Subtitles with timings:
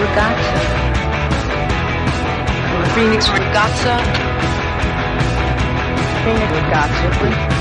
[0.00, 0.52] Ragazza.
[2.94, 3.94] Phoenix Ragazza.
[6.24, 7.59] Phoenix Ragazza, please.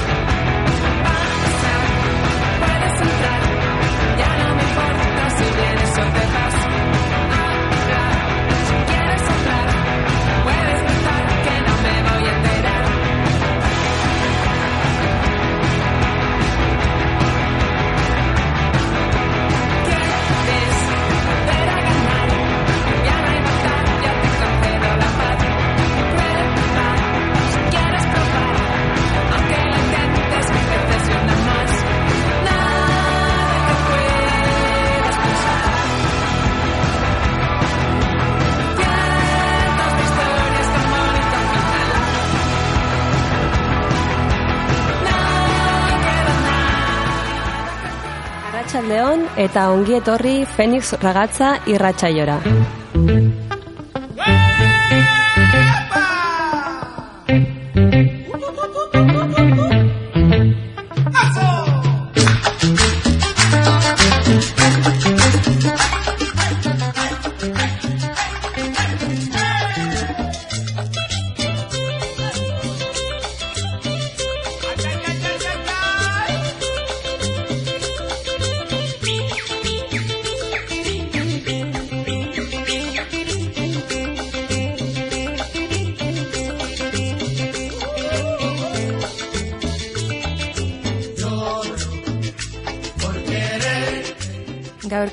[48.78, 52.38] León eta ongi etorri Fenix Ragatza irratsaiora.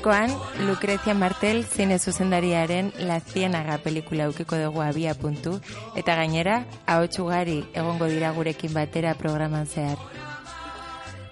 [0.07, 0.31] Gaurkoan,
[0.65, 5.57] Lucrecia Martel zine zuzendariaren La Ciénaga pelikula eukiko dugu abia puntu,
[5.99, 9.97] eta gainera, gari egongo dira gurekin batera programan zehar.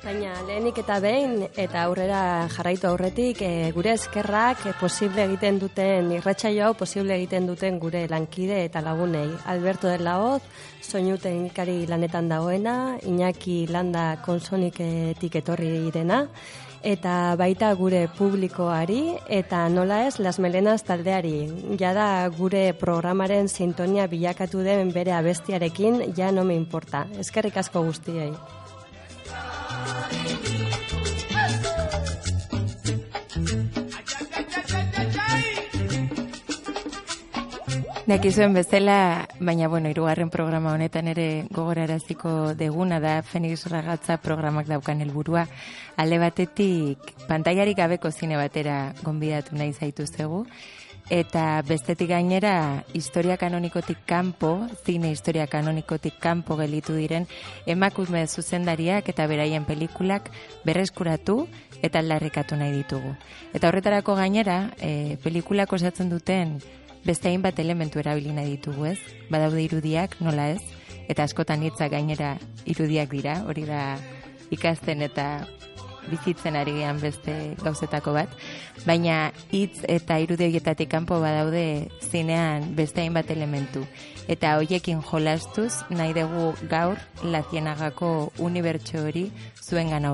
[0.04, 6.12] Baina lehenik eta behin, eta aurrera jarraitu aurretik, e, gure eskerrak e, posible egiten duten,
[6.12, 9.32] irratsaio hau posible egiten duten gure lankide eta lagunei.
[9.46, 10.44] Alberto del Laoz,
[10.82, 16.26] soinuten ikari lanetan dagoena, Iñaki landa konsoniketik etorri irena,
[16.86, 21.50] eta baita gure publikoari eta nola ez Las Melenas taldeari.
[21.82, 27.08] Jada gure programaren sintonia bilakatu den bere abestiarekin ja no me importa.
[27.20, 28.32] Eskerrik asko guztiei.
[38.06, 45.02] Dakizuen bezala, baina bueno, irugarren programa honetan ere gogoraraziko deguna da Fenix Ragatza programak daukan
[45.02, 45.48] helburua
[45.98, 50.44] alde batetik pantailarik gabeko zine batera gonbidatu nahi zaituztegu
[51.10, 57.26] eta bestetik gainera historia kanonikotik kanpo, zine historia kanonikotik kanpo gelitu diren
[57.66, 60.30] emakume zuzendariak eta beraien pelikulak
[60.62, 61.48] berreskuratu
[61.82, 63.18] eta aldarrikatu nahi ditugu.
[63.54, 66.60] Eta horretarako gainera, e, pelikulak osatzen duten
[67.06, 69.00] beste hainbat elementu erabili ditugu, ez?
[69.30, 70.62] Badaude irudiak, nola ez?
[71.08, 73.98] Eta askotan hitzak gainera irudiak dira, hori da
[74.50, 75.46] ikasten eta
[76.10, 78.30] bizitzen ari gean beste gauzetako bat,
[78.86, 83.86] baina hitz eta irudioietatik kanpo badaude zinean beste hainbat elementu.
[84.28, 89.30] Eta hoiekin jolastuz nahi dugu gaur lazienagako unibertso hori
[89.62, 90.14] zuen gana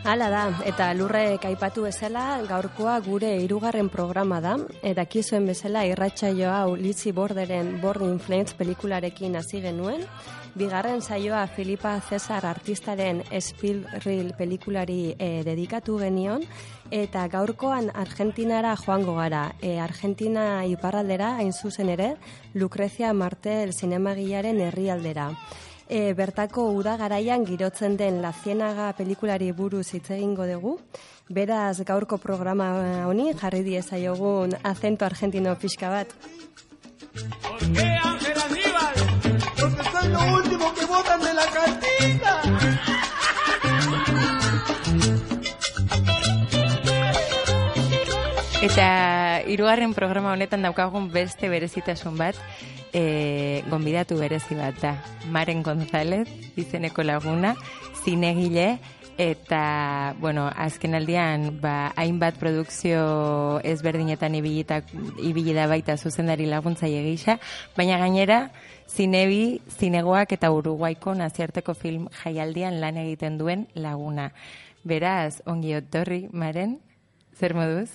[0.00, 6.48] Hala da, eta lurre aipatu bezala, gaurkoa gure hirugarren programa da, eta kizuen bezala irratsaio
[6.48, 10.06] hau Litsi Borderen Born Influence pelikularekin hasi genuen,
[10.56, 13.84] bigarren saioa Filipa Cesar artistaren Spill
[14.38, 16.48] pelikulari e, dedikatu genion,
[16.90, 22.14] eta gaurkoan Argentinara joango gara, e, Argentina iparraldera, hain zuzen ere,
[22.54, 25.34] Lucrecia Martel zinemagilaren herrialdera
[25.90, 30.78] e, bertako uda garaian girotzen den La Cienaga pelikulari buruz hitz egingo dugu.
[31.28, 32.70] Beraz, gaurko programa
[33.06, 36.14] honi jarri diezaiogun acento argentino pixka bat.
[37.42, 38.94] ¿Por qué Ángel Aníbal?
[39.60, 42.89] Porque son lo último que votan de la cantina.
[48.60, 52.36] Eta hirugarren programa honetan daukagun beste berezitasun bat,
[52.92, 54.90] e, gonbidatu berezi bat da.
[55.32, 56.26] Maren González,
[56.60, 57.54] izeneko laguna,
[58.04, 58.74] zinegile,
[59.16, 67.38] eta, bueno, azken aldian, ba, hainbat produkzio ezberdinetan ibili da baita zuzendari laguntza egisa,
[67.78, 68.50] baina gainera,
[68.92, 74.34] zinebi, zinegoak eta uruguaiko naziarteko film jaialdian lan egiten duen laguna.
[74.84, 76.76] Beraz, ongi otorri, Maren,
[77.32, 77.88] zer moduz?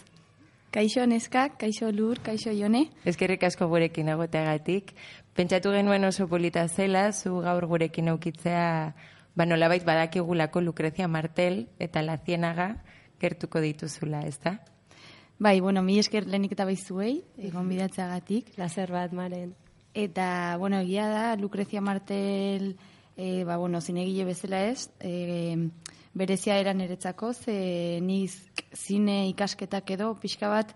[0.75, 2.89] Kaixo neskak, kaixo lur, kaixo jone.
[3.07, 4.89] Ezkerrik asko gurekin egoteagatik.
[5.31, 8.91] Pentsatu genuen oso polita zela, zu gaur gurekin aukitzea,
[9.39, 12.83] ba nolabait badakigulako Lucrecia Martel eta La Ciénaga
[13.23, 14.57] gertuko dituzula, ez da?
[15.39, 18.51] Bai, bueno, mi esker lehenik eta baizuei, egon bidatzeagatik.
[18.59, 19.55] Lazer bat, maren.
[19.93, 22.75] Eta, bueno, egia da, Lucrecia Martel,
[23.15, 25.55] e, ba, bueno, zinegile bezala ez, e,
[26.15, 28.31] berezia eran eretzako, ze niz
[28.73, 30.73] zine ikasketak edo pixka bat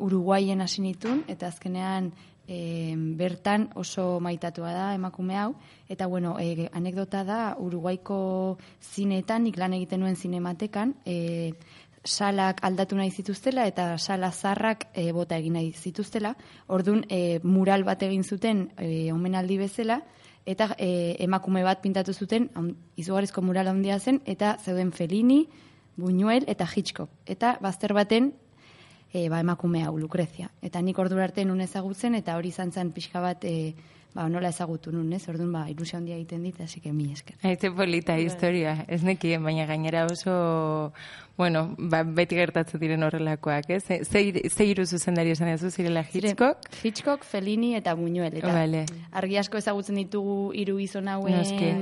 [0.00, 2.10] Uruguaien hasi nitun, eta azkenean
[2.48, 5.54] e, bertan oso maitatua da emakume hau,
[5.88, 11.52] eta bueno, e, anekdota da Uruguaiko zineetan, nik lan egiten nuen zinematekan, e,
[12.04, 16.34] salak aldatu nahi zituztela eta sala zarrak e, bota egin nahi zituztela.
[16.68, 20.02] Ordun e, mural bat egin zuten e, omenaldi bezala
[20.46, 22.50] eta e, emakume bat pintatu zuten
[22.96, 25.48] izugarrizko mural handia zen eta zeuden Fellini,
[25.96, 27.10] Buñuel eta Hitchcock.
[27.26, 28.32] Eta bazter baten
[29.12, 30.50] e, ba, emakume hau, Lucrezia.
[30.62, 33.74] Eta nik ordura arte nun ezagutzen eta hori izan zen pixka bat e,
[34.14, 35.24] ba, nola ezagutu nun, ez?
[35.28, 37.36] Orduan ba, ilusio handia egiten dit, hasi que mi esker.
[37.42, 40.92] Aize polita historia, ez nekien, baina gainera oso,
[41.36, 43.82] bueno, ba, beti gertatzen diren horrelakoak, ez?
[43.84, 46.70] Ze, ze, ze iru zuzendari esan duzu zirela Hitchcock?
[46.82, 48.38] Hitchcock, Fellini eta Buñuel.
[48.38, 48.86] Eta Vale.
[49.12, 51.72] argi asko ezagutzen ditugu hiru gizon hauen Noski.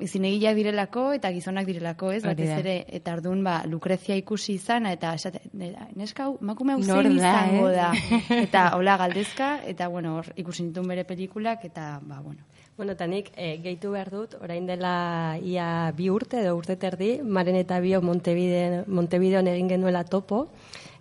[0.00, 2.22] Zinegileak direlako eta gizonak direlako, ez?
[2.24, 7.12] Batez ere, eta ordun ba, Lucrezia ikusi izan, eta esate, neska hau, emakume hau zein
[7.16, 7.76] izango eh?
[7.76, 7.90] da.
[8.46, 12.44] Eta hola galdezka, eta bueno, hor ikusi ditun bere pelikulak, eta ba, bueno.
[12.76, 17.18] Bueno, eta nik eh, gehitu behar dut, orain dela ia bi urte edo urte terdi,
[17.22, 20.46] Maren eta bio Montevideo, Montevideon egin genuela topo,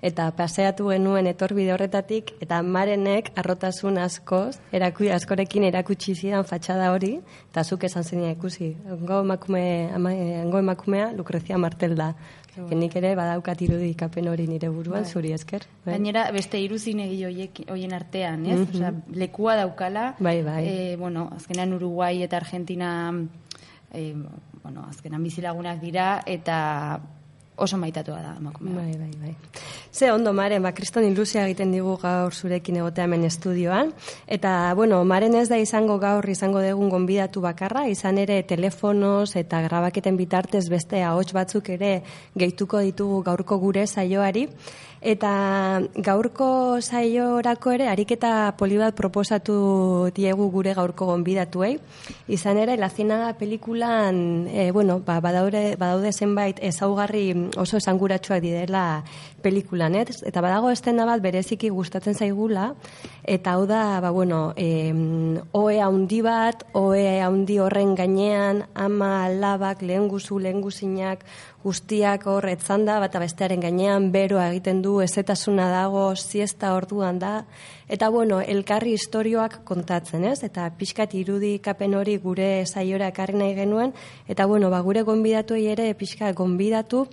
[0.01, 7.15] eta paseatu genuen etorbide horretatik, eta Marenek arrotasun askoz, eraku, askorekin erakutsi zidan fatxada hori,
[7.51, 8.74] eta zuk esan zenia ikusi.
[8.89, 9.63] Hango emakume,
[9.94, 12.15] ama, eh, emakumea Lucrecia Martel da.
[12.51, 15.63] Nik ere badaukat irudikapen hori nire buruan, zuri esker.
[15.86, 15.94] Bai.
[15.94, 18.57] Gainera, beste hiru zinegile horiek hoien artean, ez?
[18.65, 20.15] Osea, lekua daukala.
[20.19, 20.65] Bai, bai.
[20.68, 23.13] Eh, bueno, azkenan Uruguai eta Argentina
[23.94, 24.15] eh,
[24.63, 27.01] bueno, azkenan bizilagunak dira eta
[27.56, 28.74] oso maitatua da emakumea.
[28.75, 29.36] Bai, bai, bai.
[29.92, 33.92] Ze ondo, Maren, ba, kriston ilusia egiten digu gaur zurekin egotea hemen estudioan.
[34.27, 39.62] Eta, bueno, Maren ez da izango gaur izango degun gonbidatu bakarra, izan ere telefonos eta
[39.68, 42.01] grabaketen bitartez beste ahots batzuk ere
[42.36, 44.47] gehituko ditugu gaurko gure saioari.
[45.01, 51.80] Eta gaurko saiorako ere, ariketa poli bat proposatu diegu gure gaurko gonbidatuei.
[52.30, 59.01] Izan ere, La Ciénaga pelikulan, e, bueno, ba, badaude, badaude zenbait ezaugarri oso esanguratsuak direla
[59.42, 60.21] pelikulan, ez?
[60.21, 62.75] Eta badago estena bat bereziki gustatzen zaigula,
[63.25, 64.94] eta hau da, ba, bueno, e,
[65.57, 70.38] oe handi bat, oe handi horren gainean, ama, alabak, lehen guzu,
[71.63, 77.31] guztiak hor etzanda, bata bestearen gainean, beroa egiten du, ezetasuna dago, siesta orduan da,
[77.92, 80.40] eta bueno, elkarri istorioak kontatzen, ez?
[80.48, 83.94] Eta pixkat irudikapen hori gure saiora ekarri nahi genuen,
[84.28, 87.06] eta bueno, ba, gure gonbidatuei ere pixka gonbidatu,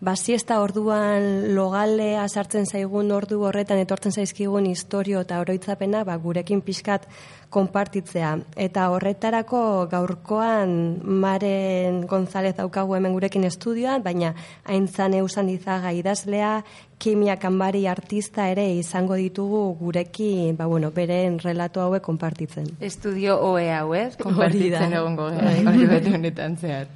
[0.00, 6.64] ba, siesta orduan logalea sartzen zaigun ordu horretan etortzen zaizkigun istorio eta oroitzapena, ba, gurekin
[6.66, 7.06] pixkat
[7.52, 8.32] konpartitzea.
[8.56, 9.60] Eta horretarako
[9.92, 10.72] gaurkoan
[11.04, 14.32] Maren González daukagu hemen gurekin estudioan, baina
[14.64, 16.62] haintzan eusan dizaga idazlea,
[17.02, 22.68] kimia kanbari artista ere izango ditugu gurekin, ba, bueno, beren relato hauek konpartitzen.
[22.80, 24.12] Estudio OE hau, ez?
[24.20, 26.14] Konpartitzen egongo gara, Bai.
[26.14, 26.86] honetan zehar.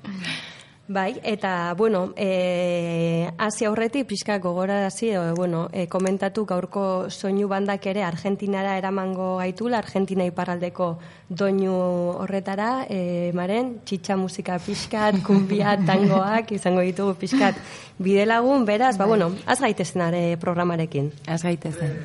[0.88, 7.88] Bai, eta, bueno, e, hasi aurretik pixka gogorarazi, e, bueno, e, komentatu gaurko soinu bandak
[7.90, 10.92] ere Argentinara eramango gaitula, Argentina iparraldeko
[11.28, 11.74] doinu
[12.22, 17.58] horretara, e, maren, txitxa musika pixkat, kumbia, tangoak, izango ditugu pixkat
[17.98, 21.10] bidelagun, beraz, ba, bueno, az gaitezen are programarekin.
[21.26, 21.98] Az gaitezen.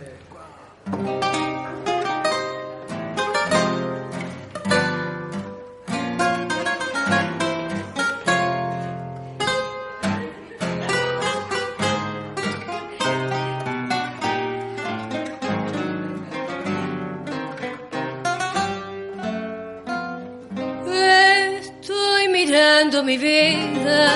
[23.03, 24.11] Mi vida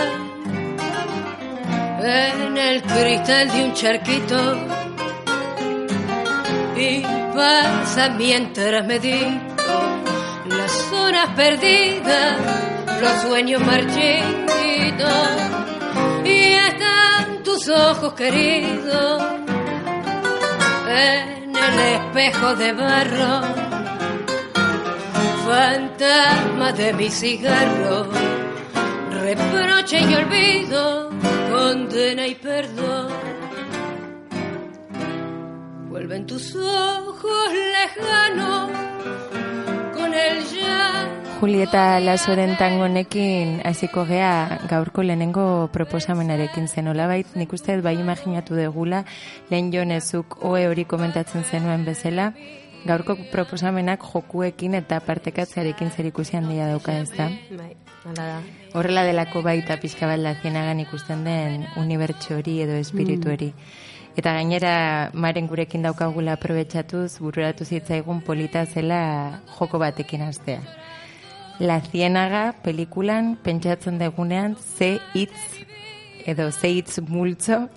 [2.01, 4.57] en el cristal de un charquito.
[6.75, 7.01] Y
[7.33, 9.75] pasa mientras medito
[10.47, 12.37] las zonas perdidas,
[13.01, 14.29] los sueños marchitos
[16.23, 19.23] y están tus ojos queridos
[20.87, 23.65] en el espejo de barro
[25.45, 28.07] fantasma de mi cigarro,
[29.37, 31.09] reproche y olvido,
[31.51, 33.35] condena y perdón.
[35.95, 38.69] vuelven tus ojos lejanos
[39.95, 41.07] con el ya.
[41.39, 48.53] Julieta Lasoren tangonekin hasiko gea gaurko lehenengo proposamenarekin zen olabait, nik uste dut bai imaginatu
[48.55, 49.05] degula,
[49.49, 52.33] lehen jonezuk oe hori komentatzen zenuen bezala,
[52.85, 57.31] gaurko proposamenak jokuekin eta partekatzearekin zer ikusi handia dauka ez da.
[57.55, 57.73] Bai,
[58.03, 58.64] hala da.
[58.75, 63.53] Horrela delako baita pixka bat lazienagan ikusten den unibertso hori edo espiritu hori.
[64.19, 68.99] Eta gainera maren gurekin daukagula aprobetxatuz, bururatu zitzaigun polita zela
[69.55, 70.59] joko batekin hastea.
[71.59, 75.64] La Zienaga pelikulan pentsatzen degunean ze hitz
[76.25, 77.67] edo ze hitz multzo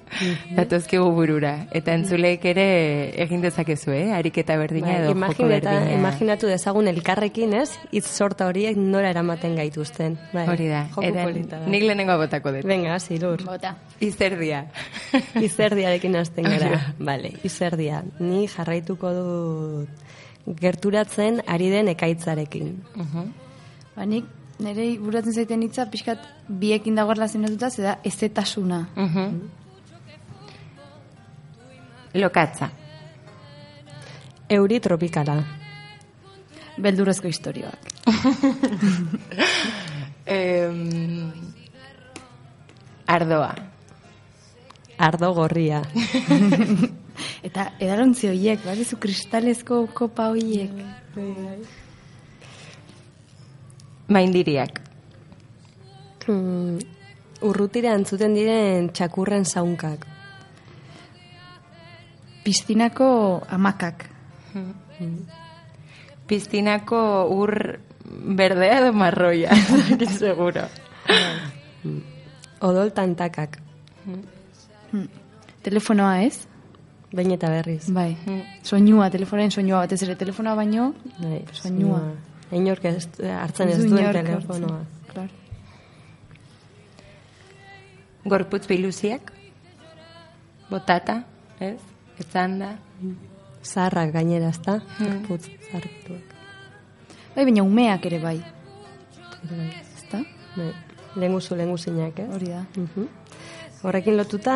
[0.56, 1.66] datozkigu burura.
[1.76, 2.64] Eta entzuleek ere
[3.22, 4.12] egin dezakezu, eh?
[4.16, 5.98] Ariketa berdina Bai, edo joko imagineta, berdina.
[5.98, 7.70] imaginatu dezagun elkarrekin, ez?
[7.92, 10.16] Hitz sorta horiek nora eramaten gaituzten.
[10.32, 10.86] Bai, Hori da.
[10.94, 11.66] Joko Eta polita da.
[11.68, 12.64] nik lehenengo botako dut.
[12.64, 13.42] Venga, hasi lur.
[13.44, 13.74] Bota.
[14.00, 14.64] Izerdia.
[15.48, 16.94] Izerdiarekin hasten gara.
[16.98, 18.02] Vale, izerdia.
[18.20, 20.06] Ni jarraituko dut
[20.60, 22.72] gerturatzen ari den ekaitzarekin.
[22.96, 23.26] Mhm.
[23.96, 24.24] Ba, nik
[24.62, 28.86] nire buratzen zaiten hitza pixkat biekin dagoela zenatuta, zeda ezetasuna.
[28.96, 29.40] Mhm.
[32.14, 32.70] Lokatza.
[34.48, 35.44] Euri tropikala.
[36.78, 37.78] Beldurrezko historioak.
[40.28, 41.32] Em,
[43.06, 43.54] ardoa.
[44.98, 45.80] Ardo gorria.
[47.46, 50.70] Eta edalontzi horiek, badizu kristalezko kopa horiek.
[54.08, 54.80] Maindiriak.
[56.28, 56.78] Mm,
[57.48, 60.06] urrutira entzuten diren txakurren zaunkak.
[62.44, 63.08] Piztinako
[63.52, 64.06] amakak.
[66.28, 67.00] Piztinako
[67.32, 67.52] ur
[68.36, 69.56] berdea edo marroia.
[70.18, 70.64] Seguro.
[72.64, 73.58] Odol tantakak.
[75.64, 76.46] Telefonoa ez?
[77.12, 77.88] Behin eta berriz.
[77.92, 78.12] Bai.
[78.62, 80.92] Soinua, telefonoen soinua batez ere telefonoa baino.
[81.20, 82.02] Bai, Soinua.
[82.50, 84.80] Inork ez, hartzen ez Ez du duen telefonoa.
[85.12, 85.28] Claro.
[88.24, 89.32] Gorputz biluziak.
[90.70, 91.22] Botata,
[91.60, 91.78] ez?
[92.18, 92.74] Etzanda.
[93.64, 94.78] Zaharrak gainera, ezta?
[95.26, 96.34] Putz, zahartuak.
[97.34, 98.36] Bai, baina umeak ere bai.
[99.48, 100.22] Bai, Ezta?
[100.56, 100.72] bai.
[101.16, 102.28] Lenguzu, lenguzinak, ez?
[102.34, 102.64] Hori da.
[102.76, 103.08] Mhm.
[103.82, 104.54] Horrekin lotuta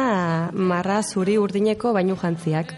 [0.53, 2.75] marra zuri urdineko bainu jantziak.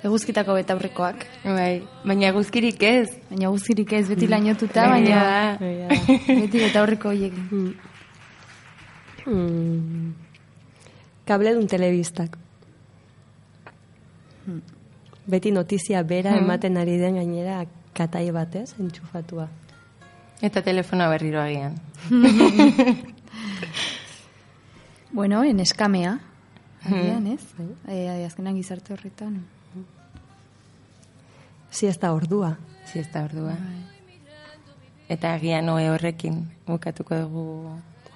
[0.00, 1.26] Eguzkitako betaurrekoak.
[1.44, 3.08] Bai, baina guzkirik ez.
[3.28, 7.36] Baina guzkirik ez beti lainotuta, baina beti betaurreko horiek.
[9.26, 10.14] Mm.
[11.28, 12.38] Kable dun telebistak.
[15.30, 17.60] Beti notizia bera ematen ari den gainera
[17.94, 19.46] katai batez, entxufatua.
[20.40, 21.76] Eta telefonoa berriro agian.
[25.12, 26.20] Bueno, en eskamea.
[26.84, 27.40] Agian, ez?
[27.88, 29.40] Eh, azkenan gizarte horretan.
[31.70, 32.56] Siesta ordua.
[32.86, 33.54] Ziesta ordua.
[35.08, 37.44] Eta agian oe horrekin bukatuko dugu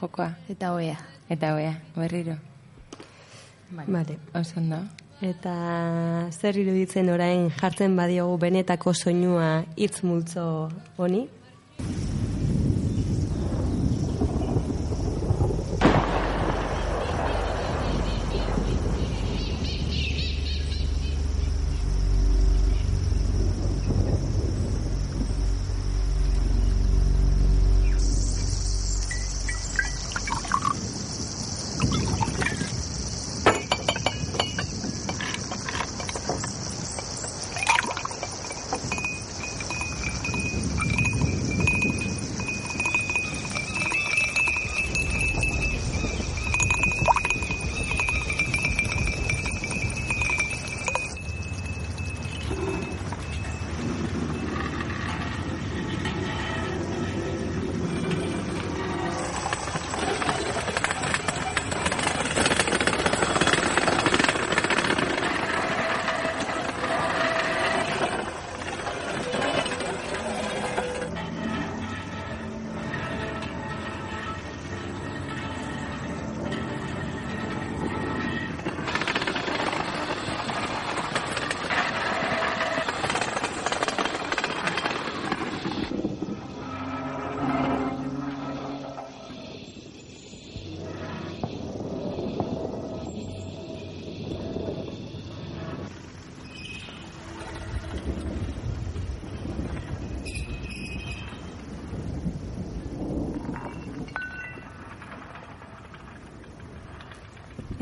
[0.01, 0.33] jokoa.
[0.51, 0.97] Eta oea.
[1.31, 2.37] Eta oea, berriro.
[3.71, 4.19] Vale.
[4.35, 4.83] Oso ondo.
[5.23, 5.55] Eta
[6.31, 10.69] zer iruditzen orain jartzen badiogu benetako soinua hitz multzo
[10.99, 11.29] honi?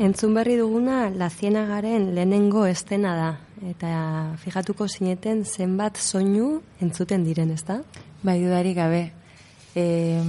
[0.03, 3.29] Entzun berri duguna La Cienagaren lehenengo estena da.
[3.63, 7.77] Eta fijatuko zineten zenbat soinu entzuten diren, ezta?
[8.19, 9.13] Bai, dudari gabe.
[9.79, 10.19] E,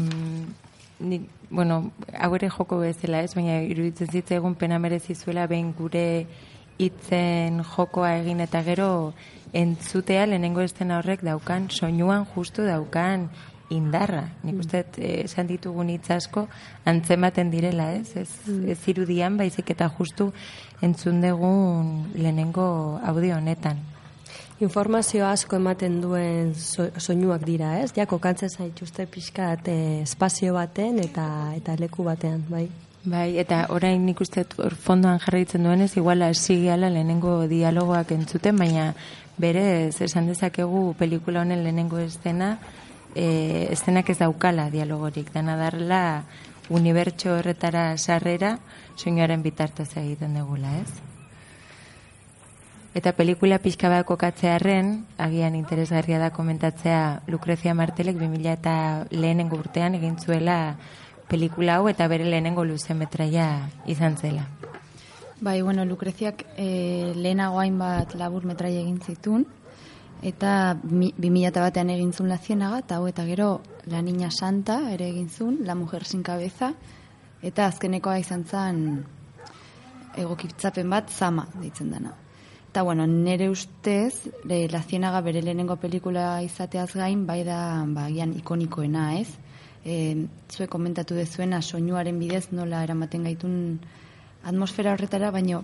[1.00, 1.18] ni,
[1.50, 6.06] bueno, hau ere joko bezala ez, baina iruditzen zitzaigun pena merezi zuela behin gure
[6.78, 8.88] hitzen jokoa egin eta gero
[9.52, 13.26] entzutea lehenengo estena horrek daukan soinuan justu daukan
[13.70, 14.28] indarra.
[14.42, 16.46] Nik uste eh, esan ditugun hitz asko
[16.84, 18.16] antzematen direla, ez?
[18.16, 18.28] Ez,
[18.68, 20.32] ez irudian baizik eta justu
[20.82, 23.80] entzun dugun lehenengo audio honetan.
[24.62, 27.90] Informazio asko ematen duen so, soinuak dira, ez?
[27.96, 32.68] Ja kokatzen zaituzte pixkat eh, espazio baten eta eta leku batean, bai.
[33.04, 34.46] Bai, eta orain nik uste
[34.80, 38.94] fondoan jarraitzen duenez, igual hasi gehala lehenengo dialogoak entzuten, baina
[39.36, 42.54] berez esan dezakegu pelikula honen lehenengo estena,
[43.14, 46.24] e, estenak ez daukala dialogorik, dena darla
[46.68, 48.58] unibertso horretara sarrera
[48.96, 51.14] soinuaren bitartez egiten dugula, ez?
[52.94, 58.74] Eta pelikula pixka bat kokatzearen, agian interesgarria da komentatzea Lucrecia Martelek 2000 eta
[59.10, 60.76] lehenengo urtean egin zuela
[61.28, 64.46] pelikula hau eta bere lehenengo luze metraia izan zela.
[65.40, 69.42] Bai, bueno, Lucreziak e, lehenago hainbat labur metraia egin zitun,
[70.24, 74.90] eta mi- 2000 batean egin zuen La Cienaga, eta hau eta gero La Niña Santa
[74.90, 76.72] ere egin zuen, La Mujer Sin Cabeza,
[77.42, 79.04] eta azkenekoa izan zen
[80.16, 82.14] egokitzapen bat zama deitzen dena.
[82.70, 88.08] Eta bueno, nire ustez, le, La Cienaga bere lehenengo pelikula izateaz gain, bai da, ba,
[88.08, 89.28] ikonikoena, ez?
[89.84, 93.78] E, zue komentatu dezuena soinuaren bidez nola eramaten gaitun
[94.42, 95.62] atmosfera horretara, baino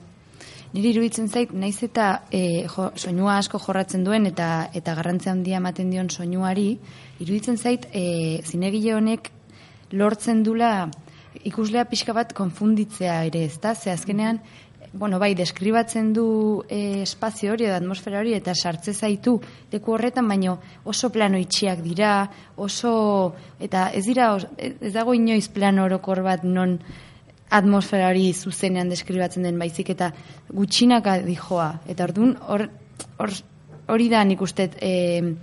[0.72, 5.58] niri iruditzen zait, naiz eta e, jo, soinua asko jorratzen duen eta eta garrantzia handia
[5.58, 6.70] ematen dion soinuari,
[7.18, 9.30] iruditzen zait e, zinegile honek
[9.92, 10.88] lortzen dula
[11.46, 13.74] ikuslea pixka bat konfunditzea ere, ezta?
[13.74, 14.40] Ze azkenean
[14.92, 19.36] bueno, bai, deskribatzen du e, espazio hori edo atmosfera hori eta sartze zaitu
[19.70, 22.24] leku horretan, baino oso plano itxiak dira,
[22.56, 26.78] oso eta ez dira ez dago inoiz plano orokor bat non
[27.50, 30.12] atmosfera hori zuzenean deskribatzen den baizik eta
[30.54, 31.72] gutxinaka dijoa.
[31.90, 32.68] Eta orduan hor
[33.18, 33.34] hor
[33.90, 35.34] hori da nik uste eh,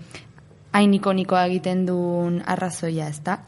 [0.77, 3.39] hain ikonikoa egiten duen arrazoia, ezta?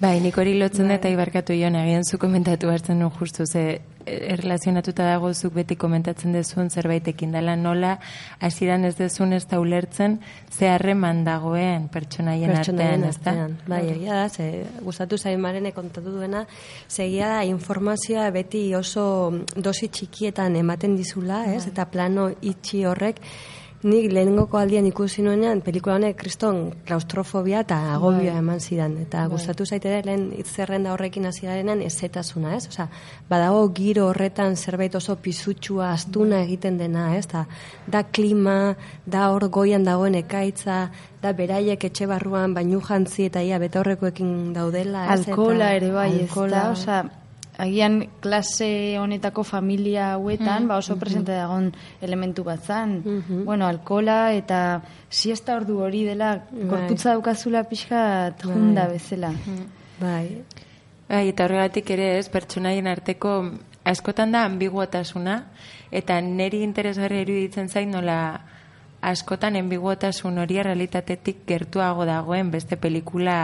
[0.00, 3.82] Bai, nik hori lotzen da eta ibarkatu joan, agian zu komentatu hartzen nu justu, ze
[4.06, 7.98] eh, erlazionatuta dago zuk beti komentatzen dezun zerbaitekin dela nola,
[8.40, 10.16] hasieran ez dezun ez da ulertzen,
[10.50, 13.34] ze harreman dagoen pertsonaien artean, ez da?
[13.34, 13.58] artean.
[13.68, 16.46] Bai, egia da, ze, gustatu zain marene kontatu duena,
[16.88, 19.04] segia da informazioa beti oso
[19.56, 21.66] dosi txikietan ematen dizula, ez?
[21.68, 23.20] Eta plano itxi horrek,
[23.82, 28.98] nik lehenengoko aldian ikusi nuenean, pelikula honek kriston klaustrofobia eta agobioa eman zidan.
[29.06, 32.66] Eta gustatu zaite da, lehen itzerrenda horrekin hasi garenean ezetasuna, ez?
[32.68, 32.90] Osea,
[33.30, 37.24] badago giro horretan zerbait oso pisutsua, astuna egiten dena, ez?
[37.30, 37.46] Da,
[37.88, 38.74] da klima,
[39.06, 40.82] da hor goian dagoen ekaitza,
[41.22, 45.24] da beraiek etxe barruan bainu jantzi eta ia betaurrekoekin daudela, ez?
[45.24, 47.02] Alkola ere bai, ez da, osea,
[47.60, 51.70] agian klase honetako familia hauetan, ba oso presente dagoen
[52.00, 53.00] elementu bat zan.
[53.44, 59.34] Bueno, alkola eta siesta ordu hori dela, gorputza daukazula pixka junda bezala.
[60.00, 60.40] Bai,
[61.10, 63.32] Bai, eta horregatik ere ez, pertsonaien arteko
[63.90, 65.40] askotan da ambiguotasuna,
[65.90, 68.18] eta neri interesgarria iruditzen zain nola
[69.00, 73.36] askotan enbiguotasun hori realitatetik gertuago dagoen beste pelikula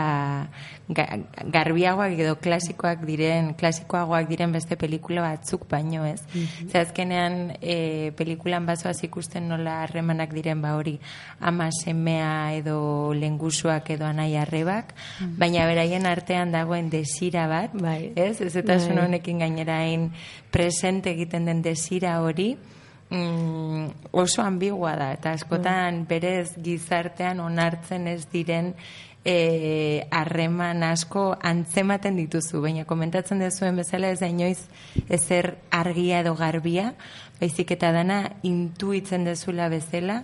[0.89, 1.05] ga,
[1.53, 6.21] garbiagoak edo klasikoak diren, klasikoagoak diren beste pelikula batzuk baino ez.
[6.69, 10.97] Ze azkenean e, pelikulan bazoaz ikusten nola harremanak diren ba hori
[11.39, 14.93] ama semea edo lengusuak edo anai arrebak,
[15.37, 18.13] baina beraien artean dagoen desira bat, Bai.
[18.15, 18.39] ez?
[18.41, 18.97] Ez eta Bai.
[19.07, 20.11] honekin gainera hain
[20.51, 22.55] presente egiten den desira hori,
[23.09, 28.73] mm, oso ambigua da, eta askotan berez gizartean onartzen ez diren
[29.27, 34.67] eh, harreman asko antzematen dituzu, baina komentatzen dezuen bezala ez da inoiz
[35.09, 36.93] ezer argia edo garbia,
[37.41, 40.21] baizik eta dana intuitzen dezula bezala,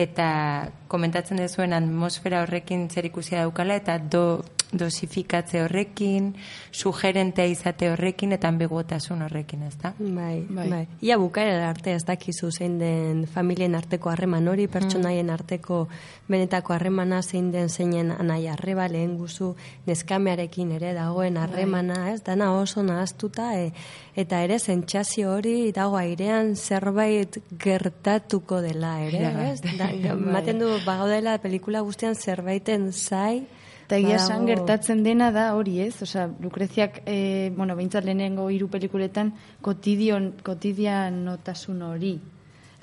[0.00, 6.34] eta komentatzen dezuen atmosfera horrekin zer ikusia daukala, eta do, dosifikatze horrekin,
[6.70, 9.92] sugerentea izate horrekin, eta ambiguotasun horrekin, ez da?
[9.98, 10.68] Bai, bai.
[10.70, 10.82] Bai.
[11.02, 15.82] Ia bukaera arte ez dakizu zein den familien arteko harreman hori, pertsonaien arteko
[16.30, 19.54] benetako harremana zein den zeinen anai arreba lehen guzu
[19.86, 22.22] neskamearekin ere dagoen harremana, ez?
[22.26, 23.72] Dana oso nahaztuta e,
[24.14, 29.60] eta ere sentsazio hori dago airean zerbait gertatuko dela ere, Ja, ez?
[29.76, 33.42] Da, ematen du bagaudela pelikula guztian zerbaiten zai
[33.90, 38.68] Eta egia esan gertatzen dena da hori ez, osea, Lukreziak, e, bueno, behintzat lehenengo hiru
[38.70, 39.32] pelikuletan
[39.66, 42.12] kotidion, kotidianotasun hori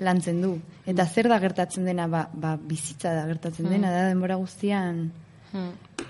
[0.04, 0.50] lantzen du.
[0.84, 5.00] Eta zer da gertatzen dena, ba, ba bizitza da gertatzen dena, da denbora guztian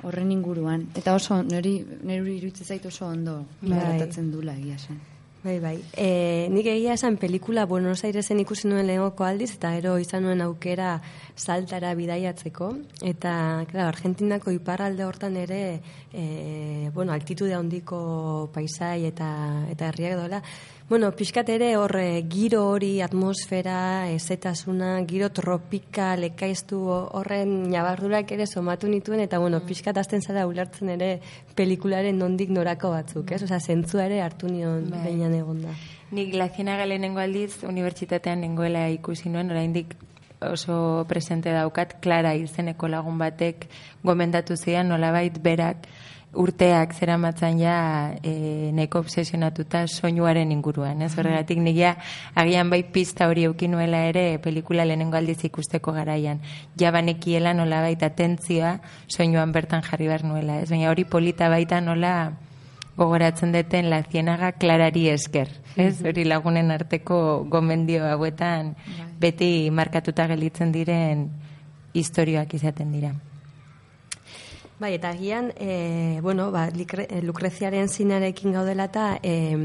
[0.03, 0.89] horren inguruan.
[0.99, 3.79] Eta oso, niri, niri iruditzen zait oso ondo Bai.
[3.79, 4.99] gertatzen dula egia esan.
[5.39, 5.77] Bai, bai.
[5.95, 10.43] E, nik egia esan pelikula Buenos Airesen ikusi nuen lehengoko aldiz, eta ero izan nuen
[10.43, 10.97] aukera
[11.39, 12.73] saltara bidaiatzeko.
[13.07, 13.35] Eta,
[13.71, 15.61] claro, Argentinako iparralde hortan ere,
[16.11, 19.31] e, bueno, altitude handiko paisai eta,
[19.71, 20.43] eta herriak dola.
[20.89, 28.89] Bueno, pixkat ere horre giro hori, atmosfera, ezetasuna, giro tropikal, ekaiztu horren nabardurak ere somatu
[28.89, 31.11] nituen, eta bueno, pixkat azten zara ulertzen ere
[31.59, 33.43] pelikularen nondik norako batzuk, ez?
[33.45, 35.03] Osea, zentzua ere hartu nion Bai.
[35.11, 35.77] behinan egonda.
[36.17, 39.93] Nik La Ciénaga lehenengo aldiz unibertsitatean nengoela ikusi nuen, oraindik
[40.41, 43.69] oso presente daukat, Clara izeneko lagun batek
[44.03, 45.85] gomendatu zidan nolabait berak
[46.37, 47.77] urteak zeramatzan ja
[48.23, 51.95] e, neko obsesionatuta soinuaren inguruan, ez horregatik nigia
[52.37, 56.43] agian bai pista hori eukinuela ere pelikula lehenengo aldiz ikusteko garaian.
[56.77, 60.69] Ja banekiela nolabait atentzioa soinuan bertan jarri behar nuela, ez?
[60.71, 62.33] Baina hori polita baita nola
[62.99, 65.49] gogoratzen deten la zienaga klarari esker.
[65.77, 66.03] Ez?
[66.05, 68.75] Hori lagunen arteko gomendio hauetan
[69.23, 71.29] beti markatuta gelditzen diren
[71.95, 73.15] historioak izaten dira.
[74.79, 79.57] Bai, eta agian, e, bueno, ba, Likre- eh, Lukreziaren zinearekin gaudela eta e,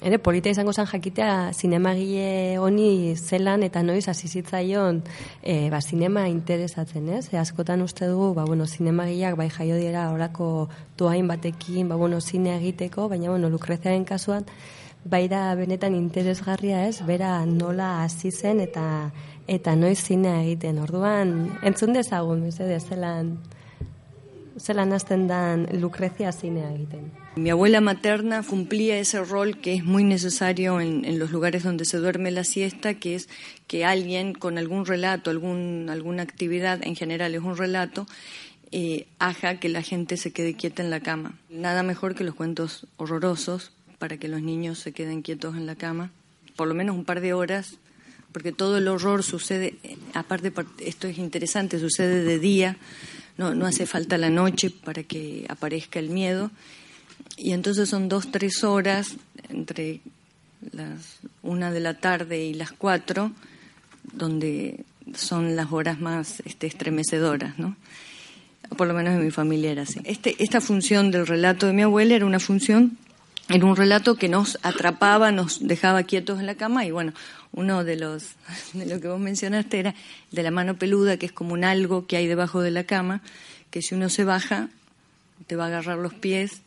[0.00, 5.02] ere polita izango zen jakitea zinemagile honi zelan eta noiz hasi zitzaion
[5.42, 7.34] e, ba, zinema interesatzen, ez?
[7.34, 12.22] E, askotan uste dugu, ba, bueno, zinemagileak bai jaio dira orako doain batekin, ba, bueno,
[12.22, 14.46] zine egiteko, baina, bueno, Lukreziaren kasuan,
[15.04, 19.12] bai da benetan interesgarria ez, bera nola hasi zen eta
[19.46, 20.80] eta noiz zinea egiten.
[20.80, 23.36] Orduan, entzun dezagun, mesedez, zelan
[24.58, 26.70] zelan hasten dan Lucrecia zinea.
[27.36, 31.84] Mi abuela materna cumplía ese rol que es muy necesario en, en los lugares donde
[31.84, 33.28] se duerme la siesta, que es
[33.66, 38.06] que alguien con algún relato, algún, alguna actividad, en general es un relato,
[38.72, 41.38] eh, haga que la gente se quede quieta en la cama.
[41.50, 45.74] Nada mejor que los cuentos horrorosos para que los niños se queden quietos en la
[45.76, 46.10] cama,
[46.56, 47.78] por lo menos un par de horas,
[48.32, 52.76] porque todo el horror sucede, eh, aparte par- esto es interesante, sucede de día,
[53.36, 56.50] no, no hace falta la noche para que aparezca el miedo.
[57.36, 59.16] Y entonces son dos, tres horas
[59.48, 60.00] entre
[60.72, 63.32] las una de la tarde y las cuatro,
[64.12, 67.76] donde son las horas más este, estremecedoras, ¿no?
[68.76, 70.00] Por lo menos en mi familia era así.
[70.04, 72.98] Este, esta función del relato de mi abuela era una función,
[73.48, 77.12] era un relato que nos atrapaba, nos dejaba quietos en la cama y bueno,
[77.56, 78.36] uno de los
[78.72, 79.94] de lo que vos mencionaste era
[80.30, 83.22] de la mano peluda, que es como un algo que hay debajo de la cama,
[83.70, 84.68] que si uno se baja
[85.48, 86.62] te va a agarrar los pies,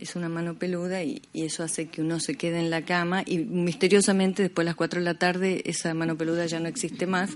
[0.00, 3.22] es una mano peluda y, y eso hace que uno se quede en la cama
[3.24, 7.06] y misteriosamente después de las 4 de la tarde esa mano peluda ya no existe
[7.06, 7.30] más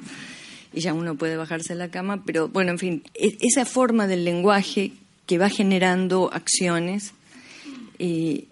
[0.73, 4.07] y ya uno puede bajarse de la cama, pero bueno, en fin, e- esa forma
[4.07, 4.93] del lenguaje
[5.27, 7.13] que va generando acciones,
[7.99, 8.45] eh,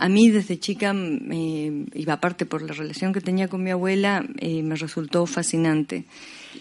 [0.00, 4.24] a mí desde chica, me- y aparte por la relación que tenía con mi abuela,
[4.38, 6.06] eh, me resultó fascinante.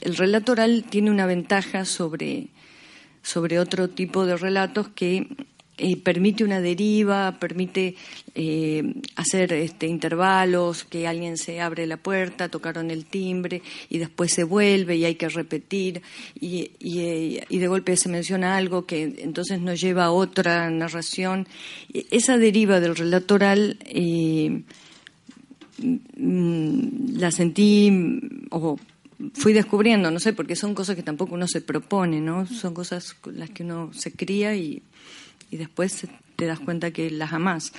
[0.01, 2.47] El relato oral tiene una ventaja sobre,
[3.23, 5.27] sobre otro tipo de relatos que
[5.79, 7.95] eh, permite una deriva, permite
[8.35, 8.83] eh,
[9.15, 14.43] hacer este, intervalos, que alguien se abre la puerta, tocaron el timbre y después se
[14.43, 16.01] vuelve y hay que repetir
[16.39, 21.47] y, y, de golpe se menciona algo que entonces nos lleva a otra narración.
[21.93, 24.63] E- Esa deriva del relato oral eh,
[26.17, 27.91] mm, la sentí
[28.51, 28.77] o
[29.33, 32.45] fui descubriendo, no sé, porque son cosas que tampoco uno se propone, ¿no?
[32.45, 34.81] Son cosas con las que uno se cría y,
[35.51, 37.73] y después te das cuenta que las amás.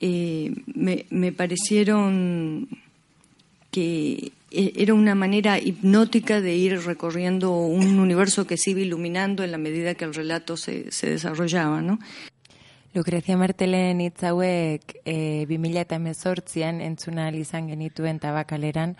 [0.00, 2.68] Eh, me, me parecieron
[3.70, 9.44] que e- era una manera hipnótica de ir recorriendo un universo que se iba iluminando
[9.44, 11.98] en la medida que el relato se, se desarrollaba, ¿no?
[12.92, 18.96] Lucrecia Martelen hitz hauek e, 2018an entzuna izan genituen tabakaleran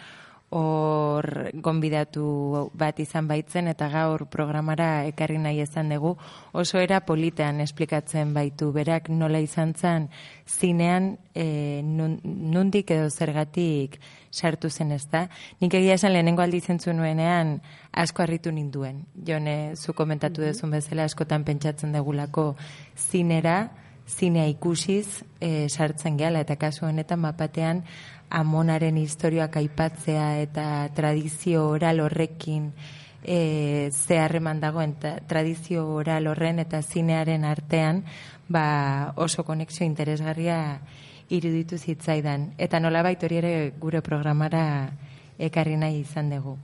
[0.51, 6.17] hor gonbidatu bat izan baitzen eta gaur programara ekarri nahi izan dugu
[6.53, 10.09] oso era politean esplikatzen baitu berak nola izan zen
[10.49, 15.29] zinean e, nun, nundik edo zergatik sartu zen ez da.
[15.61, 17.61] Nik egia esan lehenengo aldi zentzu nuenean
[17.93, 19.05] asko harritu ninduen.
[19.27, 22.55] Jone, zu komentatu dezun bezala askotan pentsatzen degulako
[22.97, 23.71] zinera,
[24.11, 27.85] zinea ikusiz e, sartzen gehala eta kasu honetan mapatean
[28.31, 32.73] amonaren historioak aipatzea eta tradizio oral horrekin
[33.25, 38.05] e, ze harreman dagoen ta- tradizio oral horren eta zinearen artean
[38.49, 40.81] ba, oso konexio interesgarria
[41.31, 42.55] iruditu zitzaidan.
[42.59, 44.91] Eta nolabait hori ere gure programara
[45.39, 46.57] ekarri nahi izan dugu.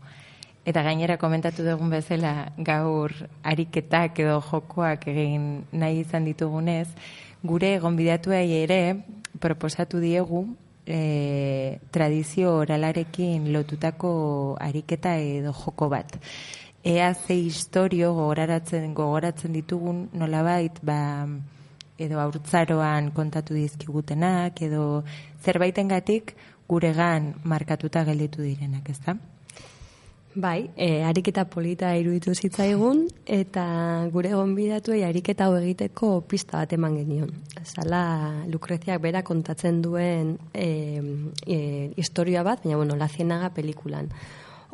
[0.66, 3.12] Eta gainera komentatu dugun bezala gaur
[3.46, 6.88] ariketak edo jokoak egin nahi izan ditugunez,
[7.46, 8.80] gure gonbidatuei ere
[9.38, 10.48] proposatu diegu
[10.86, 16.18] e, tradizio oralarekin lotutako ariketa edo joko bat.
[16.86, 21.26] Ea ze historio gogoratzen, gogoratzen ditugun nolabait ba,
[21.98, 25.04] edo haurtzaroan kontatu dizkigutenak edo
[25.42, 26.36] zerbaitengatik
[26.68, 29.16] guregan markatuta gelditu direnak, ezta?
[30.36, 33.62] Bai, e, ariketa polita iruditu zitzaigun eta
[34.12, 37.30] gure gonbidatuei ariketa hau egiteko pista bat eman genion.
[37.64, 40.68] Zala Lukreziak bera kontatzen duen e,
[41.46, 41.56] e,
[41.96, 44.12] historia bat, baina bueno, La Cienaga pelikulan.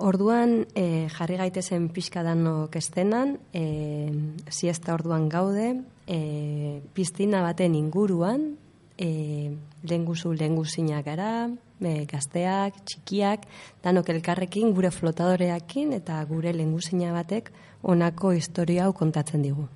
[0.02, 4.10] Orduan e, jarri gaitezen pixka danok estenan, e,
[4.50, 5.76] siesta orduan gaude,
[6.10, 8.56] e, piztina baten inguruan,
[8.98, 9.52] e,
[9.86, 11.52] lenguzu lenguzinak gara,
[11.84, 13.46] e, gazteak, txikiak,
[13.84, 19.68] danok elkarrekin gure flotadoreakin eta gure lenguzina batek honako historia hau kontatzen digu.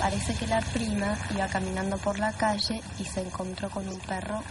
[0.00, 4.42] Parece que la prima iba caminando por la calle y se encontró con un perro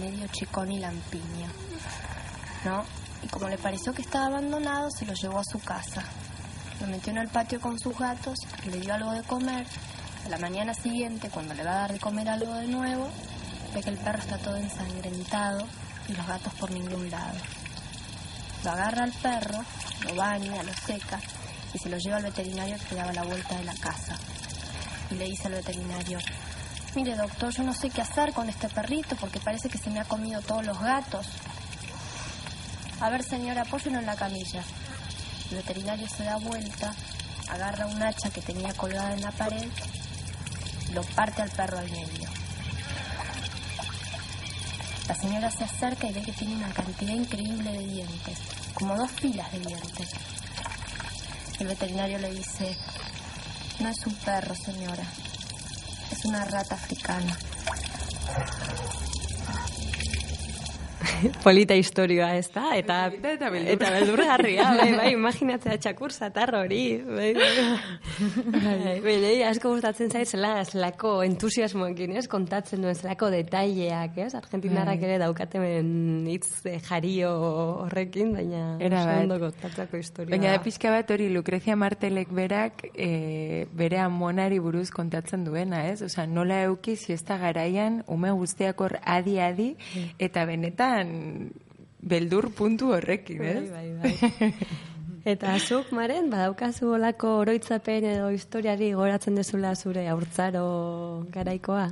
[0.00, 1.48] medio chicón y lampiño,
[2.64, 2.84] ¿no?
[3.22, 6.02] Y como le pareció que estaba abandonado, se lo llevó a su casa.
[6.80, 9.66] Lo metió en el patio con sus gatos, le dio algo de comer.
[10.28, 13.08] La mañana siguiente, cuando le va a dar de comer algo de nuevo,
[13.74, 15.66] ve que el perro está todo ensangrentado
[16.06, 17.38] y los gatos por ningún lado.
[18.62, 19.64] Lo agarra al perro,
[20.04, 21.18] lo baña, lo seca
[21.72, 24.18] y se lo lleva al veterinario que daba la vuelta de la casa
[25.10, 26.18] y le dice al veterinario,
[26.94, 30.00] mire doctor, yo no sé qué hacer con este perrito porque parece que se me
[30.00, 31.26] ha comido todos los gatos.
[33.00, 34.62] A ver señora, apóyelo en la camilla.
[35.50, 36.92] El veterinario se da vuelta,
[37.48, 39.66] agarra un hacha que tenía colgada en la pared
[40.92, 42.28] lo parte al perro al medio.
[45.08, 48.38] La señora se acerca y ve que tiene una cantidad increíble de dientes,
[48.74, 50.10] como dos filas de dientes.
[51.58, 52.76] El veterinario le dice,
[53.80, 55.04] no es un perro, señora.
[56.10, 57.36] Es una rata africana.
[61.44, 62.72] Polita historia, ez da?
[62.76, 63.74] Eta, Polita eta beldurra.
[63.74, 66.82] eta beldurgarria, bai, bai, imaginatzea txakur zatar hori.
[67.06, 72.26] Bai, bai, bai, bai, asko gustatzen zait zela, zelako entusiasmoekin, ez?
[72.30, 74.32] Kontatzen duen zelako detaileak, ez?
[74.38, 77.32] Argentinarrak ere daukaten hitz eh, jario
[77.84, 79.94] horrekin, baina Era oso bat.
[79.98, 80.32] historia.
[80.34, 86.02] Baina da pixka bat hori Lucrezia Martelek berak e, bere amonari buruz kontatzen duena, ez?
[86.02, 89.74] Osea, nola euki siesta garaian ume guztiak hor adi-adi
[90.18, 90.87] eta benetan
[91.98, 93.70] beldur puntu horrekin, ez?
[93.70, 94.52] Bai, bai, bai.
[95.28, 100.62] Eta zuk, Maren, badaukazu olako oroitzapen edo historiari goratzen dezula zure haurtzaro
[101.34, 101.88] garaikoa?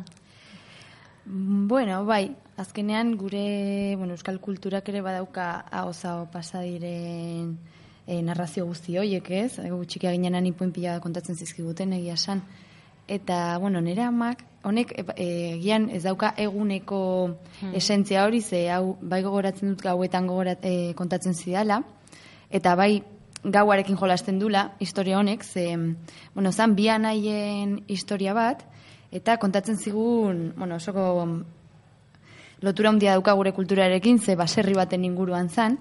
[1.26, 7.56] Bueno, bai, azkenean gure bueno, euskal kulturak ere badauka ahoza pasa diren
[8.06, 9.59] e, narrazio guzti horiek, ez?
[9.59, 12.44] Egu txikia ginenan ipuen pila kontatzen zizkiguten egia esan.
[13.06, 17.00] Eta, bueno, nire amak, honek e, e, egian ez dauka eguneko
[17.72, 21.83] esentzia hori, ze hau bai gogoratzen dut gauetan gogorat, e, kontatzen zidala,
[22.50, 23.02] eta bai
[23.44, 25.68] gauarekin jolasten dula historia honek, ze,
[26.35, 28.64] bueno, zan bi anaien historia bat,
[29.12, 31.07] eta kontatzen zigun, bueno, osoko
[32.61, 35.79] lotura handia dauka gure kulturarekin, ze baserri baten inguruan zan,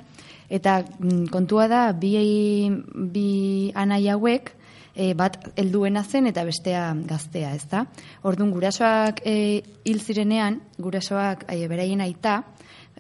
[0.50, 4.54] eta mm, kontua da, bi, bi anai hauek,
[4.96, 7.86] e, bat helduena zen eta bestea gaztea, ez da?
[8.24, 12.42] Orduan, gurasoak e, hil zirenean, gurasoak e, beraien aita,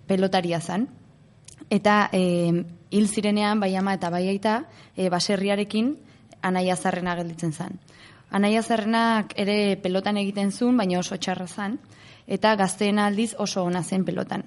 [0.08, 0.88] pelotaria zan,
[1.69, 4.63] eta e, hil zirenean, bai ama eta bai aita,
[4.95, 5.95] e, baserriarekin
[6.45, 7.79] anaia zarrena gelditzen zan.
[8.36, 11.79] Anaia zarrenak ere pelotan egiten zuen, baina oso txarra zan,
[12.27, 14.43] eta gazteen aldiz oso ona zen pelotan.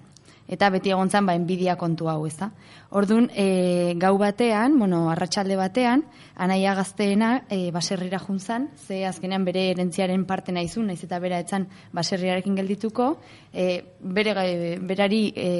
[0.48, 2.48] Eta beti egon zan, ba, enbidia kontu hau, ez da.
[2.96, 6.06] Orduan, e, gau batean, bueno, arratsalde batean,
[6.40, 11.68] anaia gazteena e, baserrira juntzan, ze azkenean bere erentziaren parte naizun, naiz eta bera etzan
[11.92, 13.10] baserriarekin geldituko,
[13.52, 13.68] e,
[14.00, 14.32] bere,
[14.80, 15.52] berari e,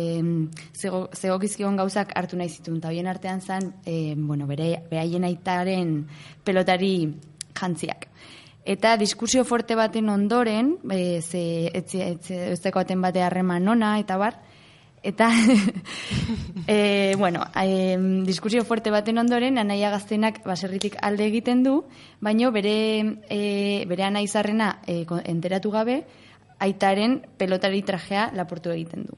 [0.72, 5.98] zego, zegokizkion gauzak hartu nahi zituen, eta bien artean zan, e, bueno, bere, behaien aitaren
[6.44, 6.94] pelotari
[7.59, 8.09] jantziak.
[8.68, 11.42] Eta diskusio forte baten ondoren, e, ze,
[11.77, 14.40] etzi, etzi, ezteko baten bate harreman nona, eta bar,
[15.03, 15.31] eta,
[16.67, 21.85] e, bueno, e, diskusio fuerte baten ondoren, anaia gaztenak baserritik alde egiten du,
[22.21, 26.03] baino bere, e, bere anai zarrena e, enteratu gabe,
[26.59, 29.17] aitaren pelotari trajea laportu egiten du.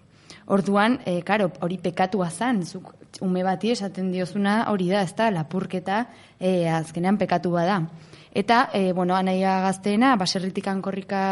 [0.50, 5.30] Orduan, e, karo, hori pekatua zan, zuk ume bati esaten diozuna hori da, ez da,
[5.30, 6.04] lapurketa
[6.38, 7.84] e, azkenean pekatu bada.
[8.32, 11.22] Eta, e, bueno, anaia gazteena, baserritikan korrika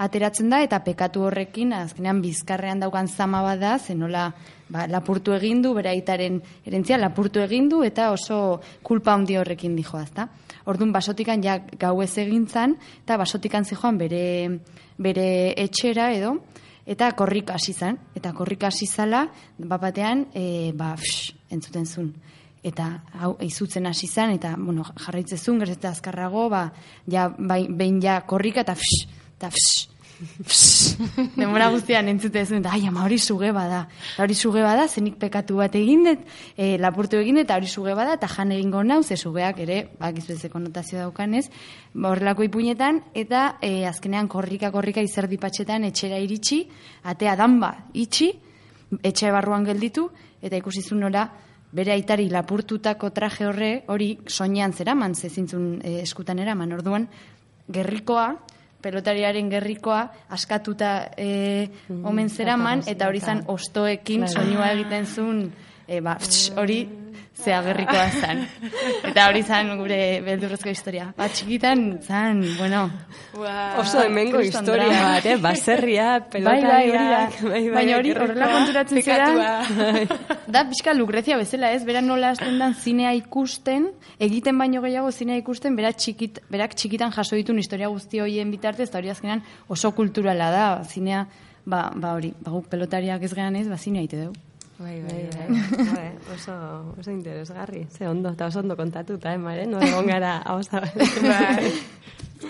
[0.00, 4.30] ateratzen da, eta pekatu horrekin, azkenean bizkarrean daukan zama bada, zenola
[4.72, 10.30] ba, lapurtu egindu, bere aitaren erentzia, lapurtu egindu, eta oso kulpa handi horrekin dijoa, ezta?
[10.64, 14.24] Orduan, basotikan ja gau ez egintzan, eta basotikan zijoan bere,
[14.96, 15.28] bere
[15.60, 16.38] etxera edo,
[16.88, 19.26] eta korrika hasi zen, eta korrika hasi zala,
[19.58, 22.14] bat batean, e, ba, fsh, entzuten zuen.
[22.62, 26.66] Eta hau izutzen hasi zen, eta bueno, jarraitzezun, gertzeta azkarrago, ba,
[27.08, 29.06] ja, bai, behin ja korrika, eta fsh,
[29.38, 29.88] eta fsh,
[31.40, 35.16] demora guztian entzuten zuen, eta ai, ama hori suge bada, eta hori suge bada, zenik
[35.22, 38.82] pekatu bat egin dut, e, lapurtu egin dut, eta hori suge bada, eta jan egingo
[38.84, 41.46] nau, ze sugeak ere, bakizu ez konotazio daukanez,
[41.94, 46.66] ba, horrelako ipuinetan, eta e, azkenean korrika, korrika izerdipatxetan etxera iritsi,
[47.08, 48.34] atea danba itxi,
[49.00, 50.10] etxe barruan gelditu,
[50.42, 51.30] eta ikusi zuen nora,
[51.72, 57.06] bere aitari lapurtutako traje horre, hori soinean zeraman, zezintzun e, eskutan eraman, orduan,
[57.70, 58.32] gerrikoa,
[58.82, 60.00] pelotariaren gerrikoa,
[60.32, 65.44] askatuta e, omen zeraman, eta hori zan ostoekin soinua egiten zuen,
[65.86, 66.16] e, ba,
[66.58, 66.80] hori
[67.40, 68.44] zea gerrikoa zan.
[69.10, 71.10] Eta hori zan gure beldurrezko historia.
[71.16, 72.86] Ba, txikitan, zan, bueno,
[73.80, 75.36] Oso hemengo historia bat, eh?
[75.40, 79.28] Baserria, bai, bai, pelotariak, bai, bai, Baina hori horrela konturatzen zera,
[80.50, 85.38] da pixka Lucrezia bezala ez, bera nola hasten dan zinea ikusten, egiten baino gehiago zinea
[85.40, 89.94] ikusten, berak, txikit, berak txikitan jaso ditun historia guzti horien bitartez, eta hori azkenan oso
[89.96, 91.26] kulturala da, zinea,
[91.64, 94.49] ba, ba hori, ba guk pelotariak ez gehan ez, ba zinea ite dugu.
[94.80, 95.60] Bai, bai, Bai, bai.
[95.76, 96.54] bai, bai, oso,
[96.98, 97.86] oso interesgarri.
[97.92, 99.66] Ze ondo, eta oso ondo kontatuta, eh, mare?
[99.66, 101.72] No egon gara, hau Bai.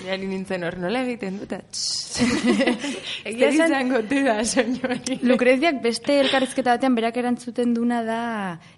[0.05, 1.51] Jari nintzen hor, nola egiten dut?
[3.31, 5.17] Egia izango da, soinu hori.
[5.27, 8.21] Lucreziak beste elkarrizketa batean berak erantzuten duna da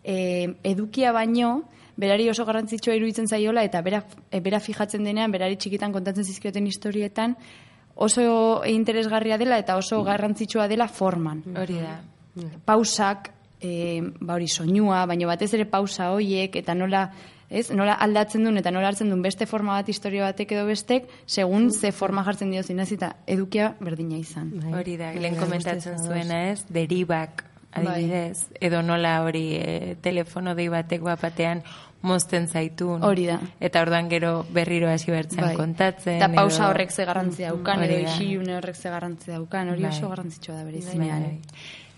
[0.03, 1.69] e, edukia baino,
[2.01, 6.67] berari oso garrantzitsua iruditzen zaiola eta bera, e, bera fijatzen denean, berari txikitan kontatzen zizkioten
[6.67, 7.37] historietan,
[7.95, 11.45] oso interesgarria dela eta oso garrantzitsua dela forman.
[11.53, 11.99] Hori da.
[12.65, 13.29] Pausak,
[13.63, 17.11] e, ba hori soinua, baina batez ere pausa hoiek eta nola
[17.53, 21.09] ez, nola aldatzen duen eta nola hartzen duen beste forma bat historia batek edo bestek,
[21.27, 24.53] segun ze forma jartzen dio zinez eta edukia berdina izan.
[24.73, 30.55] Hori da, Bai, lehen bai, komentatzen zuena ez, deribak, adibidez, edo nola hori e, telefono
[30.55, 31.63] dei batek batean
[32.03, 33.03] mozten zaitun.
[33.07, 33.37] Hori da.
[33.61, 35.55] Eta orduan gero berriro hasi bertzen Bai.
[35.57, 36.17] kontatzen.
[36.19, 38.11] Eta pausa edo- horrek ze garrantzia daukan, edo da.
[38.17, 39.93] isilune horrek ze garrantzia daukan, hori Bai.
[39.93, 41.23] oso garrantzitsua da Bai, berezinean.
[41.23, 41.41] bai.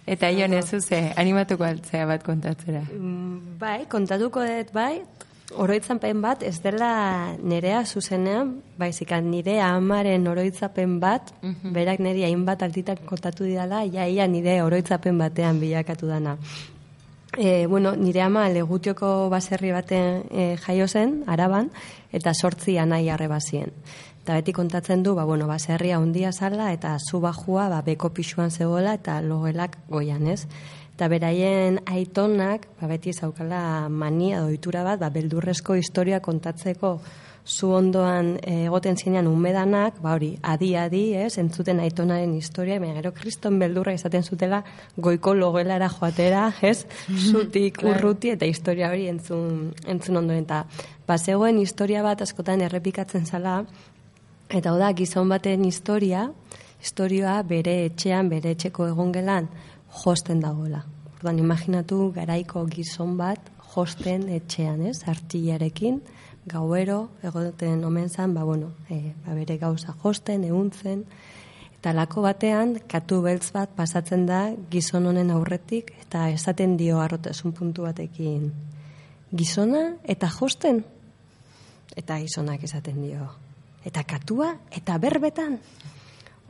[0.07, 2.83] Eta Ion ez zuze, animatuko altzea bat kontatzera.
[2.93, 5.01] Mm, Bai, kontatuko dut bai,
[5.57, 11.33] oroitzapen bat ez dela nerea zuzenean, baizik nire amaren oroitzapen bat,
[11.73, 16.37] berak niri hainbat alditan kontatu didala, ja ia nire oroitzapen batean bilakatu dana.
[17.37, 21.71] E, bueno, nire ama legutioko baserri baten e, jaio zen, araban,
[22.13, 23.73] eta sortzi anai arreba zien.
[24.25, 28.49] Eta beti kontatzen du, ba, bueno, baserria handia zala, eta zu bajua, ba, beko pixuan
[28.51, 30.47] zegoela, eta logelak goian, ez?
[30.95, 36.95] Eta beraien aitonak, ba, beti zaukala mania doitura bat, ba, beldurrezko historia kontatzeko
[37.45, 43.59] zu ondoan egoten zinean umedanak, ba hori, adi-adi, ez, entzuten aitonaren historia, baina gero kriston
[43.61, 44.63] beldurra izaten zutela
[44.97, 46.87] goiko logelara joatera, ez,
[47.31, 50.49] zutik urruti eta historia hori entzun, entzun ondoen.
[50.49, 50.65] Eta
[51.05, 53.61] bazegoen historia bat askotan errepikatzen zala,
[54.55, 56.29] eta da, gizon baten historia,
[56.83, 59.49] historioa bere etxean, bere etxeko egongelan,
[60.03, 60.85] josten dagoela.
[61.17, 66.01] Orduan, imaginatu garaiko gizon bat josten etxean, ez, artillarekin,
[66.47, 71.05] gauero, egoten omen zan, ba, bueno, e, ba, bere gauza josten, euntzen,
[71.75, 77.57] eta lako batean, katu beltz bat pasatzen da gizon honen aurretik, eta esaten dio arrotasun
[77.57, 78.53] puntu batekin,
[79.35, 80.85] gizona eta josten,
[81.97, 83.27] eta gizonak esaten dio,
[83.85, 85.59] eta katua, eta berbetan,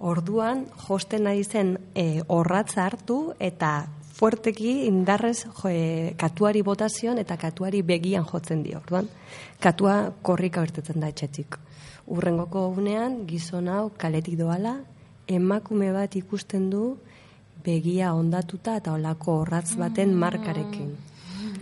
[0.05, 7.37] Orduan, josten ari zen e, orratza hartu eta fuerteki indarrez jo, e, katuari botazion eta
[7.39, 8.81] katuari begian jotzen dio.
[8.83, 9.09] Orduan,
[9.63, 11.57] katua korrika bertetzen da etxetik.
[12.11, 14.81] Urrengoko unean, gizon hau kaletik doala,
[15.29, 16.99] emakume bat ikusten du
[17.65, 20.93] begia ondatuta eta olako orratz baten markarekin.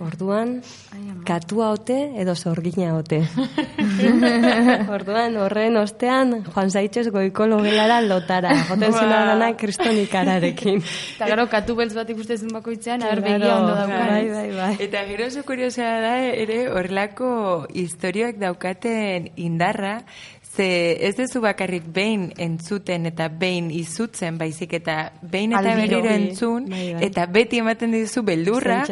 [0.02, 0.56] Orduan,
[1.26, 3.20] katua ote edo zorgina ote.
[4.96, 8.54] Orduan, horren ostean, Juan Zaitxez goiko logelara lotara.
[8.68, 10.82] Joten zena dana kristonikararekin.
[11.16, 14.08] Eta gero, katu beltz bat ikusten bakoitzean, aber Claro, begia ondo daukan.
[14.10, 14.72] Bai, bai, bai.
[14.88, 17.32] Eta gero oso kuriosa da ere horrelako
[17.70, 20.00] historioak daukaten indarra,
[20.52, 26.16] Ze ez duzu bakarrik behin entzuten eta behin izutzen baizik eta behin eta berriro Bai,
[26.18, 27.04] entzun bai, bai.
[27.06, 28.90] eta beti ematen dizu beldurra bat,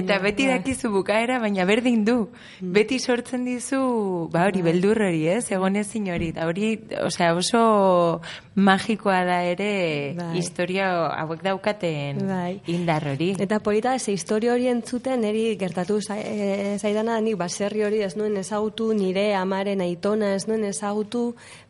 [0.00, 0.22] eta bai.
[0.30, 0.54] beti Bai.
[0.58, 2.30] dakizu bukaera baina berdin du.
[2.62, 2.72] Mm.
[2.72, 5.50] Beti sortzen dizu ba hori beldur hori, ez?
[5.52, 6.30] Egon ezin hori.
[6.32, 8.22] Da hori, osea, oso
[8.54, 10.38] magikoa da ere Bai.
[10.38, 10.88] historia
[11.20, 12.62] hauek daukaten Bai.
[12.66, 13.34] indar hori.
[13.38, 18.16] Eta polita, ze historio hori entzuten, niri gertatu za- e, zaidana, nik baserri hori ez
[18.16, 20.93] nuen ezagutu, nire amaren aitona ez nuen ezagutu,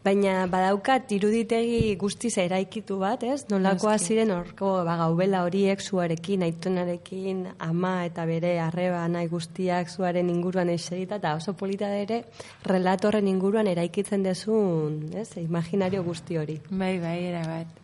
[0.04, 3.44] baina badaukat iruditegi guztiz eraikitu bat, ez?
[3.50, 10.30] Nolakoa ziren horko ba, gaubela horiek zuarekin, aitonarekin, ama eta bere arreba nahi guztiak zuaren
[10.30, 12.24] inguruan eserita, eta oso polita ere,
[12.64, 15.30] relatorren inguruan eraikitzen dezun, ez?
[15.44, 16.60] Imaginario guzti hori.
[16.70, 17.80] Bai, bai, erabat.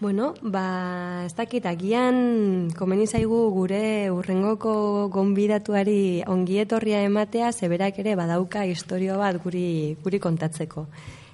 [0.00, 8.62] Bueno, ba, ez dakit, agian komeni zaigu gure urrengoko gonbidatuari ongietorria ematea, zeberak ere badauka
[8.64, 10.86] historio bat guri, guri kontatzeko.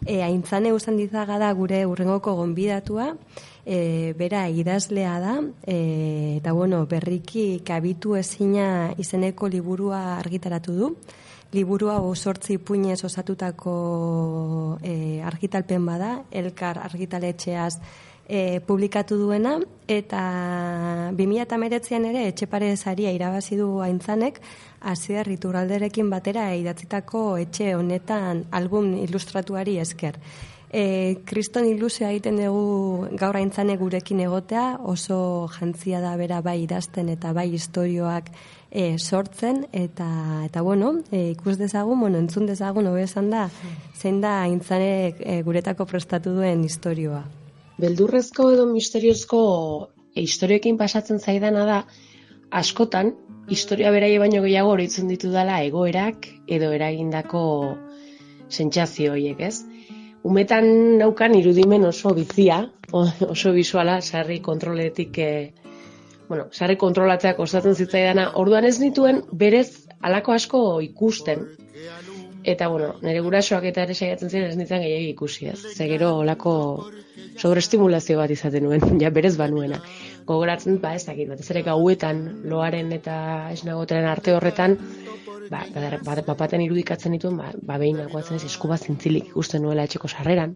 [0.03, 3.13] E, aintzane usan dizaga da gure urrengoko gonbidatua,
[3.63, 3.79] e,
[4.19, 5.79] bera idazlea da, e,
[6.41, 10.91] eta bueno, berriki kabitu ezina izeneko liburua argitaratu du.
[11.55, 13.77] Liburu hau sortzi puinez osatutako
[14.83, 17.79] e, argitalpen bada, elkar argitaletxeaz
[18.29, 19.57] e, publikatu duena,
[19.89, 20.21] eta
[21.17, 24.41] 2008an ere etxepare saria irabazi du aintzanek,
[24.87, 30.19] Asier Iturralderekin batera idatzitako etxe honetan album ilustratuari esker.
[30.67, 37.09] E, kriston ilusioa egiten dugu gaur aintzane gurekin egotea, oso jantzia da bera bai idazten
[37.09, 38.33] eta bai historioak
[38.71, 40.11] e, sortzen, eta,
[40.45, 43.47] eta bueno, e, ikus dezagun, bueno, entzun dezagun, hobe esan da,
[43.95, 47.25] zein da aintzanek e, guretako prestatu duen historioa.
[47.83, 49.41] Beldurrezko edo misteriozko
[50.17, 51.79] historioekin pasatzen zaidana da,
[52.51, 53.13] askotan,
[53.51, 57.43] historia beraie baino gehiago oroitzen ditu dela egoerak edo eragindako
[58.49, 59.63] sentsazio horiek, ez?
[60.27, 60.67] Umetan
[60.99, 62.65] naukan irudimen oso bizia,
[63.35, 65.53] oso visuala, sarri kontroletik, e,
[66.29, 71.47] bueno, sarri kontrolatzea kostatzen zitzaidana, orduan ez nituen berez halako asko ikusten.
[72.47, 75.59] Eta, bueno, nire gurasoak eta ere saiatzen ziren ez nintzen gehiagi ikusi, ez?
[75.75, 76.53] Ze gero olako
[77.43, 79.81] sobreestimulazio bat izaten nuen, ja berez banuena.
[80.29, 82.21] Gogoratzen, ba, ez dakit, batez ere gauetan,
[82.53, 83.17] loaren eta
[83.55, 84.79] esnagotaren arte horretan,
[85.51, 89.67] ba, ba, ba, bapaten irudikatzen dituen, ba, ba behin nagoatzen ez esku bat zintzilik ikusten
[89.67, 90.55] nuela etxeko sarreran.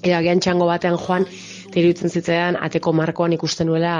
[0.00, 1.26] Eta gian txango batean joan,
[1.66, 3.96] eta iruditzen zitzaidan, ateko markoan ikusten nuela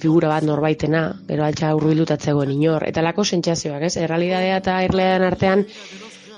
[0.00, 2.84] figura bat norbaitena, gero altxa urbildutatzegoen inor.
[2.88, 3.94] Eta lako sentsazioak, ez?
[3.96, 5.64] Errealidadea eta irlean artean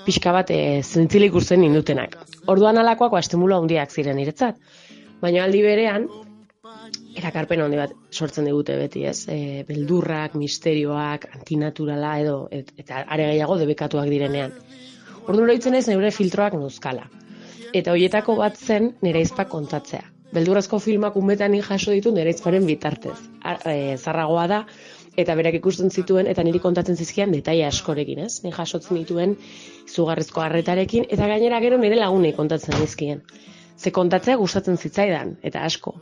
[0.05, 2.15] pixka bat e, zintzilik ikusten nindutenak.
[2.53, 4.63] Orduan alakoak ba, estimulu handiak ziren niretzat.
[5.19, 6.07] Baina aldi berean,
[7.19, 9.19] erakarpen handi bat sortzen digute beti, ez?
[9.27, 14.55] E, beldurrak, misterioak, antinaturala edo et, eta are gehiago debekatuak direnean.
[15.25, 17.09] Orduan oroitzen ez neure filtroak nuzkala.
[17.75, 20.05] Eta hoietako bat zen nire izpak kontatzea.
[20.35, 23.17] Beldurrezko filmak umetan jaso ditu nire izparen bitartez.
[23.41, 24.61] Ar, e, zarragoa da,
[25.17, 28.43] eta berak ikusten zituen, eta niri kontatzen zizkian detaile askorekin, ez?
[28.43, 29.35] Ni jasotzen dituen
[29.87, 33.23] izugarrizko harretarekin, eta gainera gero nire lagunei kontatzen dizkien.
[33.77, 35.95] Ze kontatzea gustatzen zitzaidan, eta asko.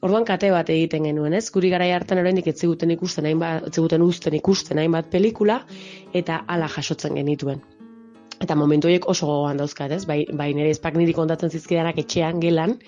[0.00, 1.44] Orduan kate bat egiten genuen, ez?
[1.52, 5.60] Guri garai hartan oraindik ez ziguten ikusten hainbat, ez ziguten uzten ikusten hainbat pelikula
[6.16, 7.60] eta hala jasotzen genituen.
[8.40, 10.06] Eta momentu horiek oso gogoan dauzkat, ez?
[10.08, 12.78] Bai, bai nire espak niri kontatzen zizkidanak etxean gelan,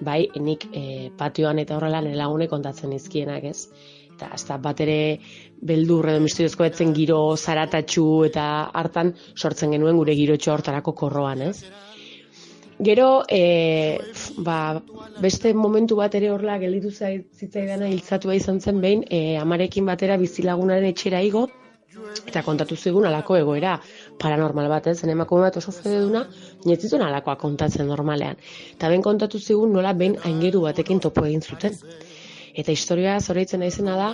[0.00, 3.68] bai nik e, patioan eta horrela nire lagunek kontatzen dizkienak, ez?
[4.16, 5.18] Eta hasta bat ere
[5.60, 11.64] beldur edo misteriozko etzen giro zaratatxu eta hartan sortzen genuen gure girotxo hortarako korroan, ez?
[12.78, 13.98] Gero, e,
[14.44, 14.82] ba,
[15.24, 20.18] beste momentu bat ere horla gelditu zai- zitzaidana hiltzatua izan zen behin, e, amarekin batera
[20.20, 21.46] bizilagunaren etxera igo,
[22.26, 23.78] eta kontatu zigun alako egoera
[24.18, 24.98] paranormal bat, ez?
[25.04, 26.24] Emakume bat oso fede duna,
[26.64, 28.36] netzituen alakoa kontatzen normalean.
[28.74, 31.76] Eta ben kontatu zigun nola behin aingeru batekin topo egin zuten.
[32.56, 34.08] Eta historia zoraitzen naizena da,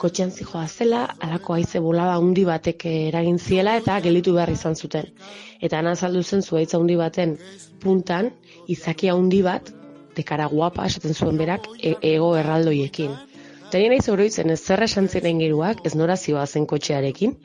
[0.00, 5.10] kotxean zijoa zela, alako haize bolada handi batek eragin ziela eta gelditu behar izan zuten.
[5.60, 7.36] Eta ana azaldu zen zuaitza handi baten
[7.84, 8.32] puntan,
[8.76, 9.70] izaki handi bat,
[10.16, 13.12] dekara guapa, esaten zuen berak, e ego erraldoiekin.
[13.68, 17.36] Eta nire naiz oroitzen ez zer esan ziren geruak, ez nora zen kotxearekin,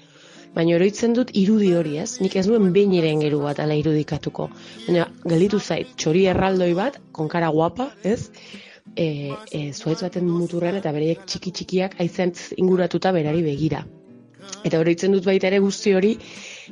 [0.55, 4.49] baina oroitzen dut irudi hori ez, nik ez nuen behin ere geru bat ala irudikatuko.
[4.87, 8.31] Baina gelditu zait, txori erraldoi bat, konkara guapa, ez,
[8.95, 13.83] e, e, zuaitz baten muturrean eta bereiek txiki txikiak aizen inguratuta berari begira.
[14.65, 16.13] Eta oroitzen dut baita ere guzti hori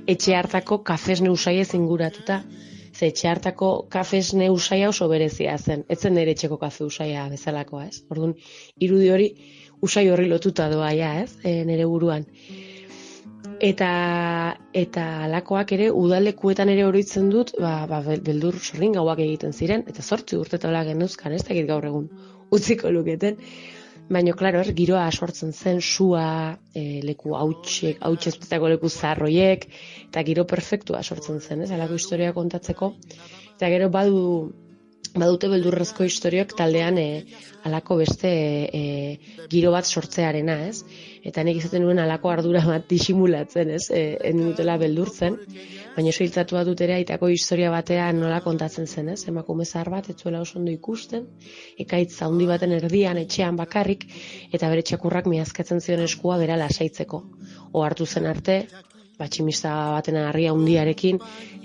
[0.08, 2.42] etxe hartako kafesne usaiez inguratuta.
[2.96, 5.84] Ze etxe hartako kafesne usaia oso berezia zen.
[5.92, 8.06] Etzen nire etxeko kafe usaia bezalakoa, ez?
[8.10, 8.38] Orduan,
[8.80, 9.28] irudi hori
[9.84, 11.36] usai horri lotuta doa ja, ez?
[11.44, 12.24] E, nire buruan.
[13.64, 19.86] Eta eta alakoak ere udalekuetan ere oroitzen dut, ba, ba bel- beldur sorringauak egiten ziren
[19.88, 22.10] eta 8 urte tola genuzkan, ez dakit gaur egun
[22.52, 23.38] utziko luketen.
[24.10, 29.66] Baina, klaro, er, giroa sortzen zen, sua, e, leku hautsek, hautsezpetako leku zarroiek,
[30.10, 32.92] eta giro perfektua sortzen zen, ez, alako historia kontatzeko.
[33.56, 34.22] Eta gero badu,
[35.16, 37.10] badute beldurrezko historiak taldean e,
[37.66, 38.30] alako beste
[38.70, 38.84] e,
[39.50, 40.84] giro bat sortzearena, ez?
[41.26, 43.90] Eta nik izaten nuen alako ardura bat disimulatzen, ez?
[43.90, 45.38] E, en dutela beldurtzen,
[45.96, 49.24] baina oso hiltzatu bat dut ere aitako historia batean nola kontatzen zen, ez?
[49.32, 51.26] Emakume zahar bat, etzuela oso ondo ikusten,
[51.82, 54.06] ekaitz handi baten erdian, etxean bakarrik,
[54.54, 57.24] eta bere txakurrak miazkatzen zion eskua bera lasaitzeko.
[57.74, 58.60] O hartu zen arte,
[59.20, 61.20] batximista baten harria handiarekin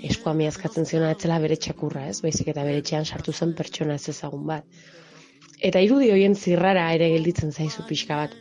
[0.09, 2.21] eskua miazkatzen ziona etzela bere txakurra, ez?
[2.25, 4.81] Baizik eta bere etxean sartu zen pertsona ez ezagun bat.
[5.61, 8.37] Eta irudi hoien zirrara ere gelditzen zaizu pixka bat.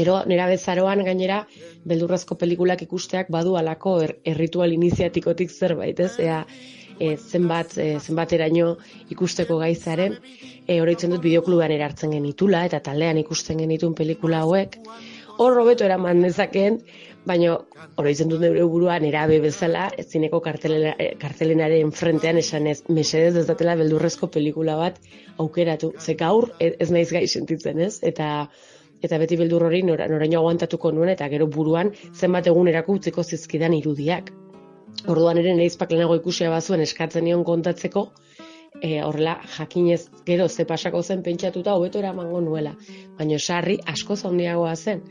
[0.00, 1.40] Ero, nera bezaroan gainera,
[1.84, 6.12] beldurrezko pelikulak ikusteak badu alako er, erritual iniziatikotik zerbait, ez?
[6.22, 6.44] Ea,
[7.00, 8.74] e, zenbat, e, zenbateraino
[9.10, 10.18] ikusteko gaizaren,
[10.66, 14.78] e, oroitzen dut bideokluban erartzen genitula, eta taldean ikusten genitun pelikula hauek,
[15.40, 16.80] hor robeto eraman dezakeen,
[17.28, 17.54] baina
[18.00, 23.46] oroitzen dut neure buruan erabe bezala, zineko kartelena, eh, kartelenaren frentean esan ez, mesedez ez
[23.48, 25.00] datela beldurrezko pelikula bat
[25.38, 25.94] aukeratu.
[25.98, 27.98] Ze gaur e- ez naiz gai sentitzen, ez?
[28.02, 28.50] Eta
[29.02, 33.74] eta beti beldur hori nora, noraino aguantatuko nuen eta gero buruan zenbat egunerako utziko zizkidan
[33.74, 34.32] irudiak.
[35.08, 38.08] Orduan ere neizpak lehenago ikusia bazuen eskatzen nion kontatzeko,
[38.82, 42.74] e, horrela jakinez gero ze pasako zen pentsatuta hobeto eramango nuela.
[43.18, 45.02] Baina sarri askoz handiagoa zen.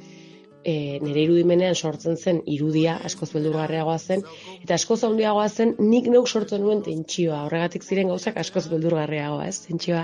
[0.60, 4.26] E, nire irudimenean sortzen zen irudia askoz beldurgarriagoa zen
[4.58, 7.46] eta askoz handiagoa zen nik neuk sortzen nuen tentsioa.
[7.46, 9.62] Horregatik ziren gauzak askoz beldurgarriagoa, ez?
[9.70, 10.04] Tentsioa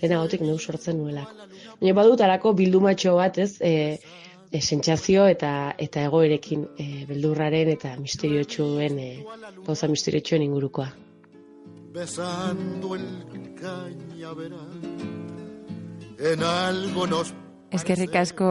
[0.00, 1.46] lehenagotik neuk sortzen nuelako.
[1.78, 3.52] Baina badut alako bildumatxo bat, ez?
[3.60, 4.00] E,
[4.50, 9.08] e, sentsazio eta eta egoerekin e, beldurraren eta misteriotxuen e,
[9.62, 10.90] gauza misteriotxuen ingurukoa.
[11.92, 14.80] besando el cañaveral.
[16.18, 17.34] En algo nos
[17.72, 18.46] Eskerrik asko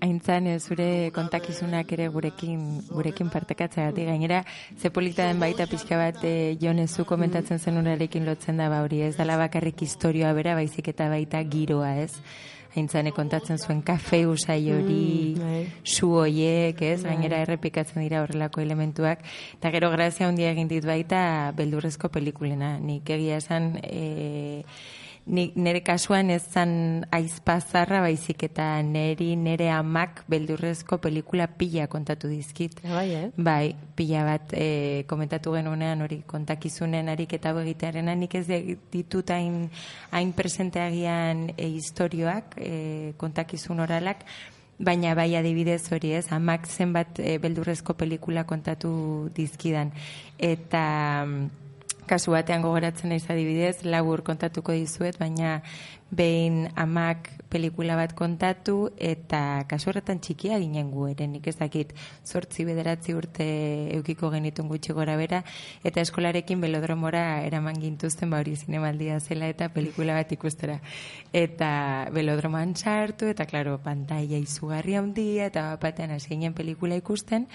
[0.00, 4.06] aintzan eh, zure kontakizunak ere gurekin gurekin partekatzeagatik.
[4.08, 4.42] Gainera
[4.80, 9.02] ze polita den baita pixka bat e, Jonezu komentatzen zen urarekin lotzen da ba hori
[9.02, 12.12] ez dala bakarrik historioa bera baizik eta baita giroa ez?
[12.76, 15.66] Aintzane kontatzen zuen kafe usai hori Mm, bai.
[15.82, 17.02] su hoiek ez?
[17.02, 17.12] Bai.
[17.14, 19.20] gainera errepikatzen dira horrelako elementuak.
[19.56, 22.78] Eta gero grazia handia egin dit baita beldurrezko pelikulena.
[22.78, 24.62] Nik egia esan e,
[25.26, 32.30] Ni, nire kasuan ez zan aizpazarra baizik eta neri nire amak beldurrezko pelikula pila kontatu
[32.30, 32.78] dizkit.
[32.86, 33.24] Bai, eh?
[33.34, 38.46] Bai, pila bat e, komentatu genuenean hori kontakizunen ariketa hau egitearena nik ez
[38.92, 39.64] ditut hain,
[40.14, 44.22] hain presenteagian e, historioak, e, kontakizun oralak,
[44.78, 48.94] baina bai adibidez hori ez, amak zenbat e, beldurrezko pelikula kontatu
[49.34, 49.90] dizkidan.
[50.38, 50.86] Eta
[51.26, 51.65] mm,
[52.08, 55.60] kasu batean gogoratzen naiz adibidez, labur kontatuko dizuet, baina
[56.10, 61.92] behin amak pelikula bat kontatu eta kasu horretan txikia ginen gu ere, nik ez dakit
[62.26, 63.46] zortzi bederatzi urte
[63.96, 65.42] eukiko genitun gutxi gora bera,
[65.86, 70.80] eta eskolarekin belodromora eraman gintuzten ba hori zinemaldia zela eta pelikula bat ikustera.
[71.32, 71.70] Eta
[72.12, 77.46] belodroman sartu, eta klaro, pantaila izugarri handia, eta batean hasi ginen pelikula ikusten,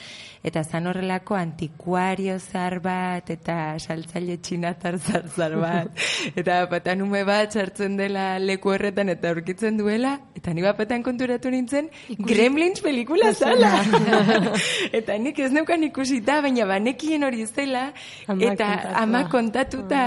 [0.44, 5.92] eta zan horrelako antikuario zar bat, eta saltzaile txinatar zar zar bat,
[6.40, 11.52] eta batean ume bat sartzen dela leku horretan eta aurkitzen duela, eta ni batean konturatu
[11.52, 13.74] nintzen, Gremlins pelikula zala.
[15.00, 17.90] eta nik ez neukan ikusita, baina banekien hori zela,
[18.28, 18.94] eta kontatua.
[19.02, 20.06] ama kontatuta,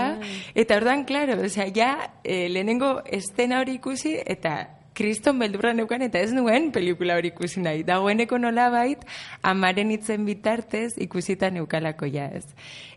[0.54, 1.90] eta ordan, klaro, osea, ja,
[2.22, 4.56] eh, lehenengo estena hori ikusi, eta
[4.94, 7.82] kriston beldurra neukan eta ez nuen pelikula hori ikusi nahi.
[7.86, 9.02] Dagoeneko nolabait
[9.42, 12.46] amaren hitzen bitartez ikusita neukalako ja ez.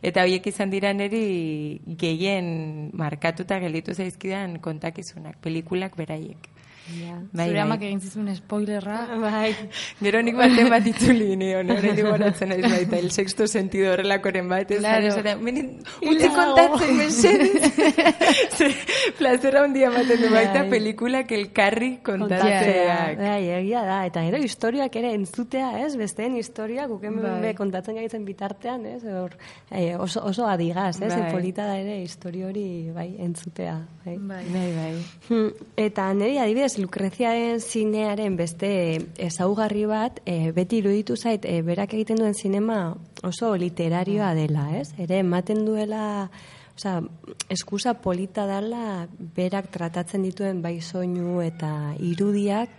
[0.05, 6.56] Eta horiek izan dira neri gehien markatuta gelditu zaizkidan kontakizunak, pelikulak beraiek.
[6.87, 7.17] Ja.
[7.33, 7.63] Bai, Zure bai.
[7.65, 8.99] amak egin zizun spoilerra.
[9.27, 9.53] Bai.
[10.01, 14.71] Gero nik baten bat itzuli nion, horrein goratzen naiz baita, el sexto sentido horrelakoren bat,
[14.71, 15.09] ez Claro.
[15.21, 15.39] claro.
[15.41, 17.73] menen, utzi kontatzen, mesedez.
[18.57, 18.69] Ze,
[19.17, 20.69] plazera handia ematen du baita Bai.
[20.69, 22.39] pelikulak elkarri Kontatzea.
[22.39, 23.17] kontatzeak.
[23.19, 23.99] Bai, egia da.
[24.07, 25.95] Eta gero historiak ere entzutea, ez?
[25.99, 27.41] Besteen historia, guk hemen Bai.
[27.41, 29.03] be kontatzen gaitzen bitartean, ez?
[29.03, 29.35] Hor,
[29.71, 31.11] eh, oso, oso adigaz, ez?
[31.13, 31.31] Bai.
[31.31, 33.77] Polita da ere historia hori, bai, entzutea.
[34.05, 34.17] Bai.
[34.17, 34.43] Bai.
[34.53, 34.93] Bai, bai.
[35.29, 38.69] Hmm, Eta niri adibidez Lukreziaren zinearen beste
[39.17, 42.93] ezaugarri bat, e, beti iruditu zait, e, berak egiten duen zinema
[43.25, 44.91] oso literarioa dela, ez?
[45.01, 46.29] Ere ematen duela,
[46.77, 47.01] osea,
[47.49, 52.69] eskusa polita dela berak tratatzen dituen bai soinu eta irudiak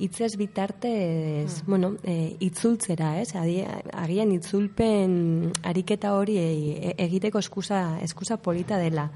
[0.00, 3.34] hitzez bitartez, bueno, e, itzultzera, ez?
[3.36, 3.60] Adi,
[3.92, 9.10] agian itzulpen ariketa hori e, egiteko eskusa, eskusa polita dela.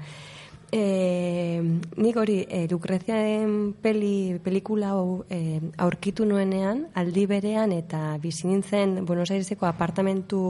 [0.75, 1.61] E,
[1.95, 9.05] nik hori, e, Lucreziaren peli, pelikula hau e, aurkitu nuenean, aldi berean eta bizi nintzen
[9.07, 10.41] Buenos Aireseko apartamentu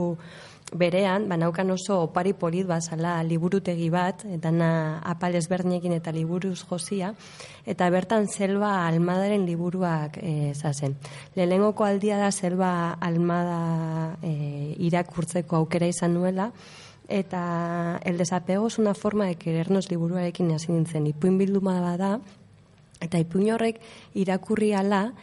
[0.73, 4.69] berean, banaukan oso opari polit bazala liburutegi bat, eta na
[5.05, 7.11] apal ezberdinekin eta liburuz josia,
[7.69, 10.97] eta bertan zelba almadaren liburuak e, zazen.
[11.37, 16.49] Lehengoko aldia da zelba almada e, irakurtzeko aukera izan nuela,
[17.07, 21.07] eta el desapego es una forma de querernos liburuarekin hasi nintzen.
[21.07, 22.19] Ipuin bilduma da,
[23.01, 23.79] eta ipuin horrek
[24.13, 25.13] irakurri ala,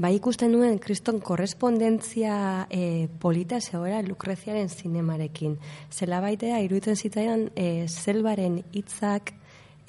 [0.00, 5.58] bai ikusten nuen kriston korrespondentzia e, polita zegoera Lukreziaren zinemarekin.
[5.92, 9.34] Zela baitea, iruditzen zitzaidan, e, zelbaren hitzak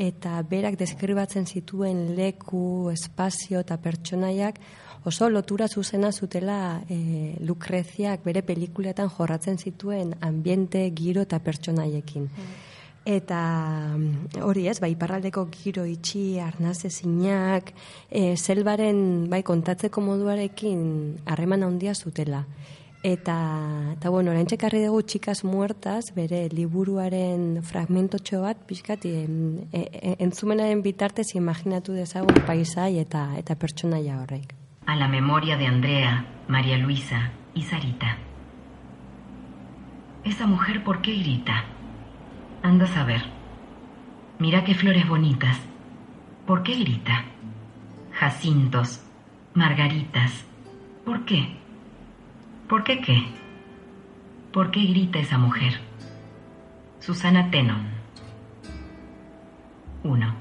[0.02, 4.60] eta berak deskribatzen zituen leku, espazio eta pertsonaiak
[5.04, 12.28] oso lotura zuzena zutela e, Lukreziak bere pelikuletan jorratzen zituen ambiente, giro eta pertsonaiekin.
[12.30, 12.60] Mm.
[13.06, 13.40] Eta
[13.98, 17.74] mm, hori ez, bai, parraldeko giro itxi, arnaz ezinak,
[18.10, 20.84] e, zelbaren bai, kontatzeko moduarekin
[21.26, 22.46] harreman handia zutela.
[23.02, 23.36] Eta,
[23.96, 29.26] eta bueno, orain txekarri dugu txikas muertas, bere liburuaren fragmentotxo bat, pixkat, e,
[29.74, 36.26] e, entzumenaren bitartez imaginatu dezagun paisai eta, eta pertsonaia horrek a la memoria de Andrea,
[36.48, 38.18] María Luisa y Sarita.
[40.24, 41.64] Esa mujer, ¿por qué grita?
[42.64, 43.24] Anda a saber.
[44.40, 45.58] Mira qué flores bonitas.
[46.46, 47.26] ¿Por qué grita?
[48.14, 49.04] Jacintos,
[49.54, 50.46] margaritas.
[51.06, 51.58] ¿Por qué?
[52.68, 53.24] ¿Por qué qué?
[54.52, 55.80] ¿Por qué grita esa mujer?
[57.00, 57.90] Susana Tenon.
[60.04, 60.41] 1.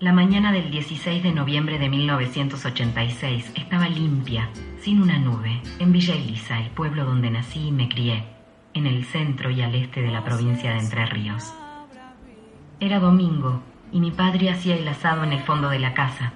[0.00, 4.48] La mañana del 16 de noviembre de 1986 estaba limpia,
[4.80, 8.24] sin una nube, en Villa Elisa, el pueblo donde nací y me crié,
[8.74, 11.54] en el centro y al este de la provincia de Entre Ríos.
[12.80, 16.32] Era domingo y mi padre hacía el asado en el fondo de la casa.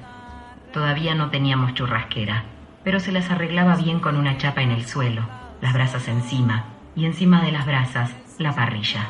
[0.73, 2.45] Todavía no teníamos churrasquera,
[2.85, 5.29] pero se las arreglaba bien con una chapa en el suelo,
[5.61, 9.09] las brasas encima y encima de las brasas la parrilla.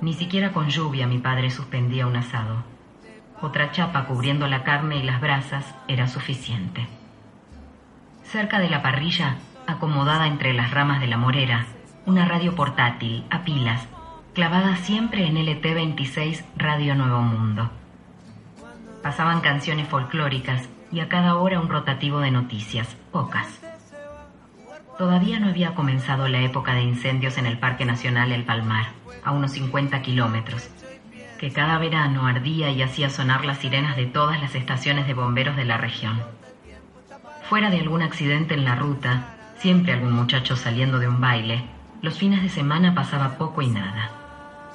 [0.00, 2.73] Ni siquiera con lluvia mi padre suspendía un asado.
[3.40, 6.86] Otra chapa cubriendo la carne y las brasas era suficiente.
[8.22, 11.66] Cerca de la parrilla, acomodada entre las ramas de la morera,
[12.06, 13.86] una radio portátil a pilas,
[14.34, 17.70] clavada siempre en LT26 Radio Nuevo Mundo.
[19.02, 23.60] Pasaban canciones folclóricas y a cada hora un rotativo de noticias, pocas.
[24.98, 28.86] Todavía no había comenzado la época de incendios en el Parque Nacional El Palmar,
[29.24, 30.70] a unos 50 kilómetros,
[31.38, 35.56] que cada verano ardía y hacía sonar las sirenas de todas las estaciones de bomberos
[35.56, 36.22] de la región.
[37.48, 41.64] Fuera de algún accidente en la ruta, siempre algún muchacho saliendo de un baile,
[42.02, 44.10] los fines de semana pasaba poco y nada.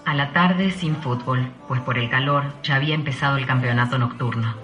[0.05, 4.55] A la tarde sin fútbol, pues por el calor ya había empezado el campeonato nocturno.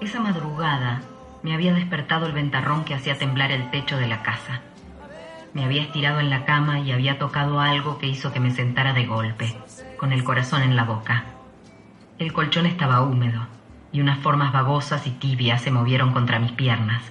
[0.00, 1.00] Esa madrugada
[1.42, 4.60] me había despertado el ventarrón que hacía temblar el techo de la casa.
[5.54, 8.92] Me había estirado en la cama y había tocado algo que hizo que me sentara
[8.92, 9.56] de golpe,
[10.00, 11.24] con el corazón en la boca.
[12.18, 13.46] El colchón estaba húmedo
[13.92, 17.02] y unas formas babosas y tibias se movieron contra mis piernas.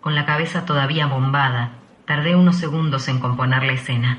[0.00, 1.70] Con la cabeza todavía bombada,
[2.04, 4.18] tardé unos segundos en componer la escena.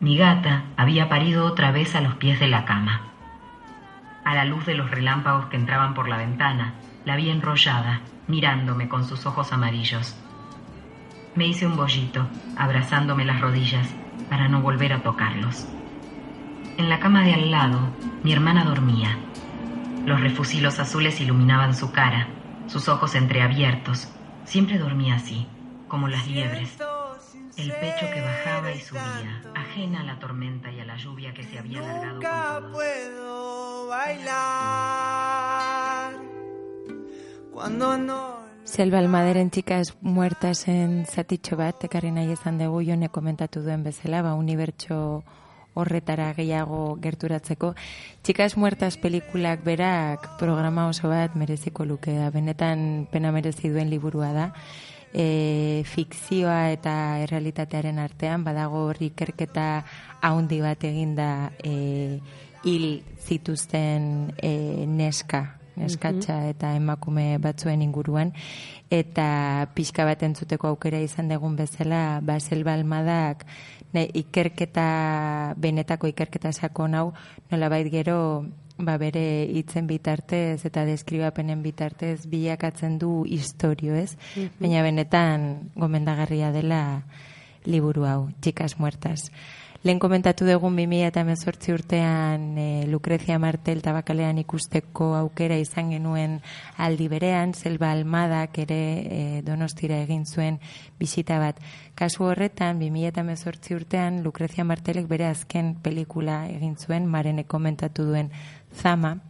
[0.00, 3.00] Mi gata había parido otra vez a los pies de la cama.
[4.26, 6.74] A la luz de los relámpagos que entraban por la ventana,
[7.06, 10.14] la vi enrollada, mirándome con sus ojos amarillos.
[11.36, 13.88] Me hice un bollito, abrazándome las rodillas,
[14.28, 15.66] para no volver a tocarlos.
[16.78, 17.78] En la cama de al lado,
[18.22, 19.16] mi hermana dormía.
[20.04, 22.28] Los refusilos azules iluminaban su cara,
[22.66, 24.08] sus ojos entreabiertos.
[24.44, 25.46] Siempre dormía así,
[25.88, 26.76] como las liebres.
[27.56, 31.42] El pecho que bajaba y subía, ajena a la tormenta y a la lluvia que
[31.42, 35.46] se había alargado con puedo bailar
[37.50, 43.84] cuando no Selva Almaderen txikas muertasen zatitxo bat, ekarri nahi izan dugu jone komentatu duen
[43.86, 45.22] bezala, ba, unibertso
[45.76, 47.74] horretara gehiago gerturatzeko.
[48.24, 52.30] Txikas muertas pelikulak berak programa oso bat mereziko luke da.
[52.34, 54.46] Benetan pena merezi duen liburua da.
[55.16, 59.84] E, fikzioa eta errealitatearen artean badago horri kerketa
[60.20, 62.18] haundi bat eginda e,
[62.66, 62.88] hil
[63.22, 65.44] zituzten e, neska
[65.76, 68.32] neskatxa eta emakume batzuen inguruan
[68.92, 73.44] eta pixka bat entzuteko aukera izan degun bezala Basel Balmadak
[73.96, 74.86] ne, ikerketa
[75.56, 77.08] benetako ikerketa sakon hau
[77.50, 78.20] nolabait gero
[78.76, 84.16] ba bere hitzen bitartez eta deskribapenen bitartez bilakatzen du historio, ez?
[84.36, 84.60] Mhm.
[84.60, 87.04] Baina benetan gomendagarria dela
[87.64, 89.32] liburu hau, Chicas Muertas.
[89.86, 96.40] Lehen komentatu dugun 2018 urtean e, Lucrecia Martel tabakalean ikusteko aukera izan genuen
[96.82, 98.80] aldi berean, Selva Almadak ere
[99.18, 100.58] e, donostira egin zuen
[100.98, 101.62] bisita bat.
[101.94, 108.34] Kasu horretan, 2018 urtean Lucrecia Martelek bere azken pelikula egin zuen, marene komentatu duen
[108.74, 109.20] Zama,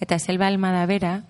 [0.00, 1.22] Eta Selva Almada bera,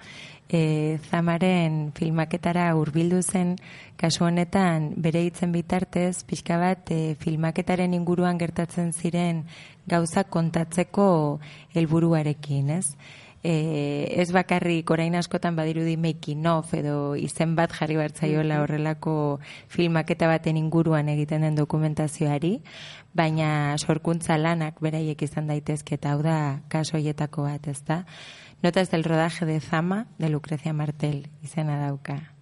[0.49, 3.57] e, Zamaren filmaketara hurbildu zen,
[3.97, 9.45] kasu honetan bere hitzen bitartez, pixka bat e, filmaketaren inguruan gertatzen ziren
[9.87, 11.41] gauza kontatzeko
[11.75, 12.97] helburuarekin, ez?
[13.45, 19.39] E, ez bakarrik orain askotan badirudi making of edo izen bat jarri bartzaiola horrelako
[19.69, 22.55] filmaketa baten inguruan egiten den dokumentazioari,
[23.13, 26.39] baina sorkuntza lanak beraiek izan daitezke eta hau da
[26.73, 28.07] kaso hoietako bat, ezta?
[28.65, 32.33] Notas del rodaje de Zama de Lucrecia Martel izena dauka.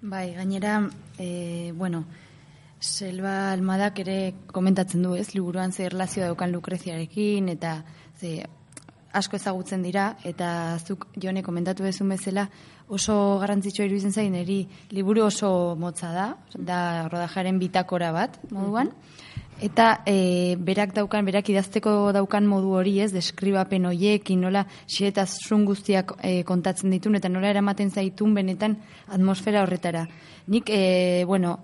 [0.00, 0.88] Bai, gainera,
[1.18, 2.04] e, bueno,
[2.78, 7.82] Selva Almadak ere komentatzen du, ez, liburuan ze erlazio daukan Lucreziarekin, eta
[8.20, 8.46] ze
[9.10, 12.46] asko ezagutzen dira, eta zuk jone komentatu bezun bezala,
[12.86, 14.60] oso garrantzitsua iruditzen zain, eri
[14.94, 18.94] liburu oso motza da, da rodajaren bitakora bat, moduan,
[19.60, 26.14] Eta e, berak daukan, berak idazteko daukan modu hori ez, deskribapen hoiek, nola xeretazun guztiak
[26.22, 28.76] e, kontatzen ditun, eta nola eramaten zaitun benetan
[29.08, 30.06] atmosfera horretara.
[30.46, 31.58] Nik, e, bueno,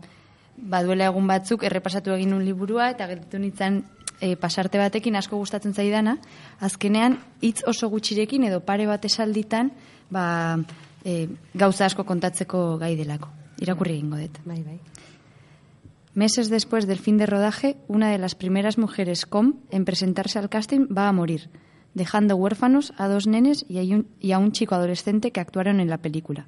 [0.57, 3.85] baduela egun batzuk errepasatu egin un liburua, eta gertu nintzen
[4.21, 6.19] e, pasarte batekin asko gustatzen zaidana,
[6.59, 9.71] azkenean hitz oso gutxirekin edo pare bat esalditan,
[10.11, 10.27] ba,
[11.05, 13.31] e, gauza asko kontatzeko gai delako.
[13.63, 14.43] Irakurri egingo dut.
[14.45, 14.81] Bai, bai.
[16.15, 20.49] Meses después del fin de rodaje, una de las primeras mujeres com en presentarse al
[20.49, 21.51] casting va a morir,
[21.95, 25.81] dejando huérfanos a dos nenes y a un, y a un chico adolescente que actuaron
[25.81, 26.47] en la película.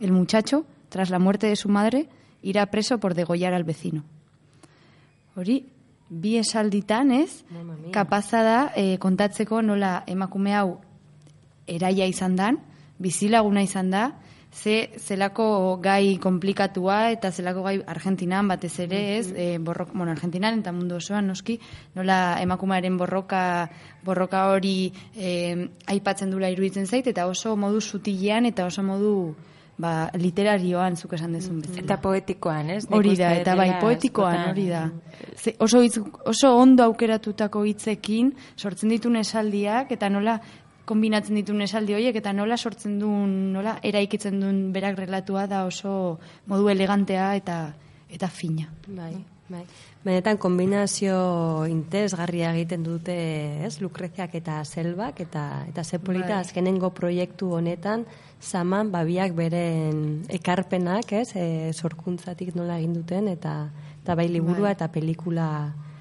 [0.00, 2.08] El muchacho, tras la muerte de su madre,
[2.42, 4.04] irá preso por degollar al vecino.
[5.34, 5.66] Hori,
[6.08, 7.42] bi esalditan ez,
[7.92, 10.78] kapaza da eh, kontatzeko nola emakume hau
[11.66, 12.60] eraia izan dan,
[12.98, 14.04] bizilaguna izan da,
[14.56, 19.32] ze zelako gai komplikatua eta zelako gai Argentinan batez ere, ez?
[19.36, 21.58] E, borrok, bueno, Argentinan eta mundu osoan noski,
[21.94, 23.42] nola emakumearen borroka
[24.04, 29.12] borroka hori e, aipatzen dula iruditzen zait eta oso modu sutilean eta oso modu
[29.78, 31.84] ba, literarioan zuk esan dezun bezala.
[31.84, 32.84] Eta poetikoan, ez?
[32.90, 34.86] Hori da, eta bai, poetikoan hori da.
[35.36, 40.38] Ze, oso, hitz, oso ondo aukeratutako hitzekin sortzen ditun esaldiak, eta nola
[40.86, 46.18] kombinatzen ditun esaldi horiek, eta nola sortzen duen, nola eraikitzen duen berak relatua da oso
[46.46, 47.58] modu elegantea eta
[48.08, 48.68] eta fina.
[48.86, 49.16] Bai,
[49.50, 49.64] bai.
[50.06, 51.16] Benetan kombinazio
[51.66, 53.16] interesgarria egiten dute,
[53.66, 53.80] ez?
[53.82, 56.44] Lukreziak eta Selbak eta eta ze polita Bai.
[56.44, 58.06] azkenengo proiektu honetan
[58.40, 61.34] zaman babiak beren ekarpenak, ez?
[61.34, 63.72] E, sorkuntzatik nola egin duten eta
[64.04, 64.76] eta bai liburua Bai.
[64.78, 65.48] eta pelikula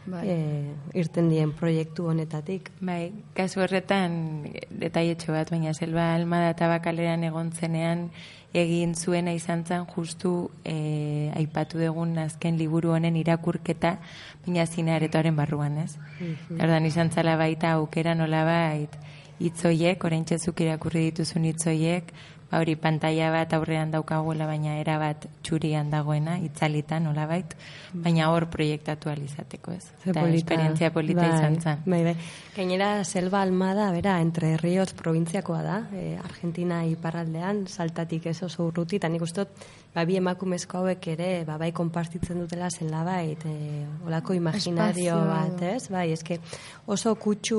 [0.05, 0.27] Bai.
[0.29, 2.69] e, irten dien proiektu honetatik.
[2.79, 8.09] Bai, kasu horretan detaietxo bat, baina selba almada tabakaleran egon zenean
[8.55, 13.97] egin zuena izan zen justu e, aipatu dugun azken liburu honen irakurketa,
[14.45, 15.97] baina zine aretoaren barruan, ez?
[16.19, 16.61] Mhm.
[16.61, 18.95] Ordan izan zala baita aukera nolabait
[19.39, 22.13] hitzoiek, orain txezuk irakurri dituzun hitzoiek,
[22.51, 27.55] ba hori pantalla bat aurrean daukaguela, baina era bat txurian dagoena, itzalita nolabait,
[27.93, 29.85] baina hor proiektatu alizateko, ez?
[30.03, 31.81] Ze Eta esperientzia polita Bai, izan zen.
[31.85, 32.15] Bai, bai.
[32.55, 39.01] Gainera, Selva Almada, bera, Entre Rios provintziakoa da, e, Argentina iparraldean, saltatik ez oso urruti,
[39.01, 39.65] eta nik uste dut,
[39.95, 45.25] ba, bi emakumezko hauek ere, ba, bai, konpartitzen dutela zela bait, e, olako imaginario Espazio.
[45.31, 45.89] bat, ez?
[45.89, 46.39] Bai, eske
[46.85, 47.57] oso kutsu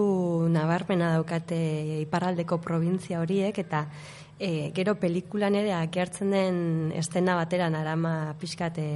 [0.52, 1.58] nabarmena daukate
[2.04, 3.86] iparraldeko provintzia horiek, eta
[4.38, 6.56] E, gero pelikulan ere agertzen den
[6.92, 8.88] estena batera narama pixkat e,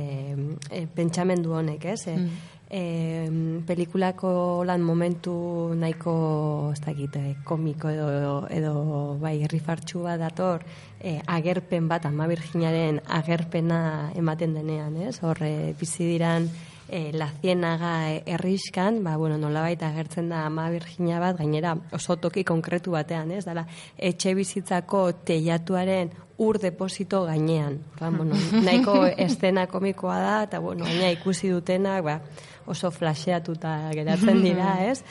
[0.70, 2.06] e, pentsamendu honek, ez?
[2.08, 2.28] E, Mm.
[2.70, 5.32] e, pelikulako lan momentu
[5.74, 10.62] nahiko ez dakit, eh, komiko edo, edo bai rifartxu bat dator
[11.00, 15.18] e, agerpen bat ama virginaren agerpena ematen denean, ez?
[15.22, 16.48] Hor e, bizi diran
[16.90, 17.92] e, la zienaga
[18.26, 23.44] herriskan, ba, bueno, nolabait agertzen da ama virgina bat, gainera oso toki konkretu batean, ez?
[23.46, 23.64] Dala,
[23.96, 26.10] etxe bizitzako teiatuaren
[26.40, 27.78] ur deposito gainean.
[27.98, 28.36] Ba, bueno,
[28.66, 32.18] nahiko estena komikoa da, eta bueno, gaina ikusi dutenak, ba,
[32.66, 35.02] oso flasheatuta geratzen dira, ez?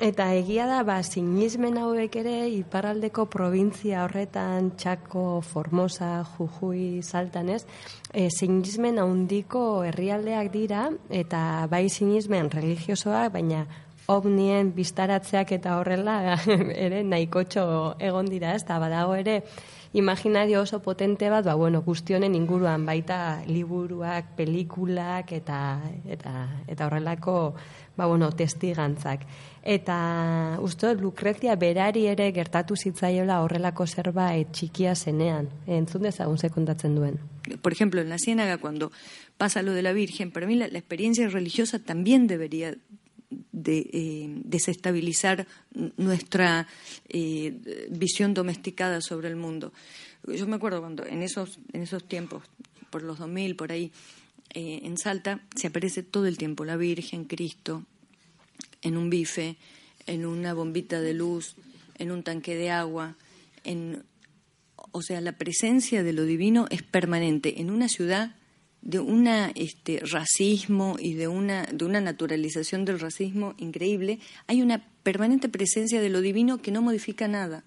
[0.00, 7.66] Eta egia da, ba, sinismen hauek ere, iparraldeko provintzia horretan, Txako, Formosa, Jujuy, Saltan, ez?
[8.08, 13.66] E, sinismen handiko herrialdeak dira, eta bai sinismen religiosoak, baina
[14.08, 16.16] ovnien biztaratzeak eta horrela
[16.86, 17.66] ere nahikotxo
[18.00, 19.42] egon dira, ez da badago ere
[19.92, 25.60] imaginario oso potente bat, ba, bueno, guztionen inguruan baita liburuak, pelikulak eta,
[26.06, 26.34] eta,
[26.70, 27.36] eta horrelako
[27.96, 29.26] ba, bueno, testigantzak.
[29.62, 35.50] Eta uste Lucrezia berari ere gertatu zitzaiola horrelako zerbait txikia zenean.
[35.66, 37.18] Entzun dezagun sekundatzen duen.
[37.60, 38.90] Por ejemplo, en la Ciénaga, cuando
[39.36, 42.74] pasa lo de la Virgen, para mí la, la experiencia religiosa también debería
[43.52, 45.46] de eh, desestabilizar
[45.96, 46.66] nuestra
[47.08, 49.72] eh, visión domesticada sobre el mundo.
[50.26, 52.42] Yo me acuerdo cuando en esos, en esos tiempos,
[52.90, 53.92] por los 2000, por ahí,
[54.54, 57.84] eh, en Salta, se aparece todo el tiempo la Virgen, Cristo,
[58.82, 59.56] en un bife,
[60.06, 61.54] en una bombita de luz,
[61.98, 63.16] en un tanque de agua,
[63.64, 64.02] en,
[64.92, 68.34] o sea, la presencia de lo divino es permanente en una ciudad
[68.82, 74.84] de un este, racismo y de una, de una naturalización del racismo increíble, hay una
[75.02, 77.64] permanente presencia de lo divino que no modifica nada.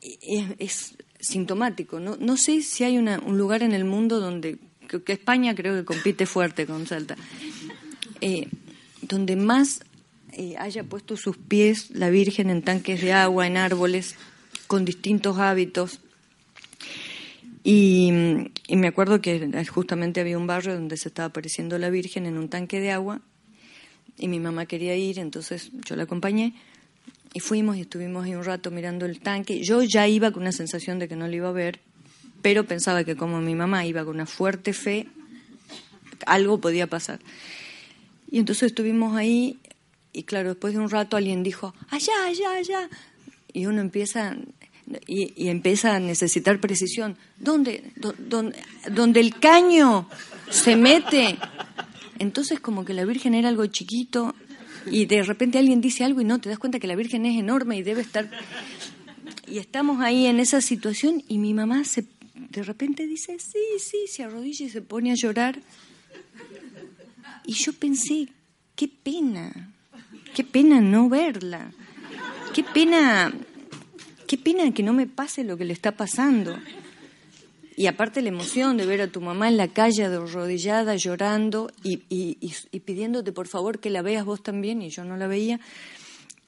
[0.00, 2.00] Es, es sintomático.
[2.00, 4.58] No, no sé si hay una, un lugar en el mundo donde,
[5.04, 7.16] que, España creo que compite fuerte con Salta,
[8.20, 8.48] eh,
[9.02, 9.84] donde más
[10.32, 14.16] eh, haya puesto sus pies la Virgen en tanques de agua, en árboles,
[14.66, 16.00] con distintos hábitos.
[17.64, 18.10] Y,
[18.66, 22.36] y, me acuerdo que justamente había un barrio donde se estaba apareciendo la Virgen en
[22.36, 23.20] un tanque de agua
[24.18, 26.54] y mi mamá quería ir, entonces yo la acompañé
[27.34, 29.62] y fuimos y estuvimos ahí un rato mirando el tanque.
[29.62, 31.80] Yo ya iba con una sensación de que no lo iba a ver,
[32.42, 35.06] pero pensaba que como mi mamá iba con una fuerte fe,
[36.26, 37.20] algo podía pasar.
[38.30, 39.58] Y entonces estuvimos ahí
[40.12, 42.90] y claro, después de un rato alguien dijo, allá, allá, allá.
[43.52, 44.36] Y uno empieza,
[45.06, 47.16] y, empieza a necesitar precisión.
[47.38, 47.92] ¿Dónde?
[47.96, 48.56] ¿Dónde?
[48.90, 50.08] Donde el caño
[50.50, 51.38] se mete.
[52.18, 54.34] Entonces como que la Virgen era algo chiquito
[54.86, 57.38] y de repente alguien dice algo y no, te das cuenta que la Virgen es
[57.38, 58.30] enorme y debe estar...
[59.46, 62.04] Y estamos ahí en esa situación y mi mamá se,
[62.50, 65.60] de repente dice, sí, sí, se arrodilla y se pone a llorar.
[67.44, 68.28] Y yo pensé,
[68.76, 69.72] qué pena,
[70.34, 71.72] qué pena no verla,
[72.54, 73.32] qué pena,
[74.26, 76.58] qué pena que no me pase lo que le está pasando.
[77.74, 82.02] Y aparte la emoción de ver a tu mamá en la calle arrodillada, llorando y,
[82.10, 85.58] y, pidiéndote por favor que la veas vos también, y yo no la veía.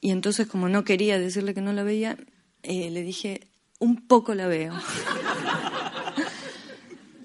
[0.01, 2.18] Y entonces, como no quería decirle que no la veía,
[2.62, 4.74] eh, le dije, un poco la veo.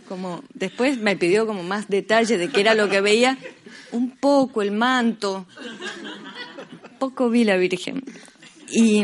[0.10, 3.38] Como después me pidió como más detalle de qué era lo que veía,
[3.92, 5.46] un poco el manto,
[6.98, 8.04] poco vi la Virgen.
[8.72, 9.04] Y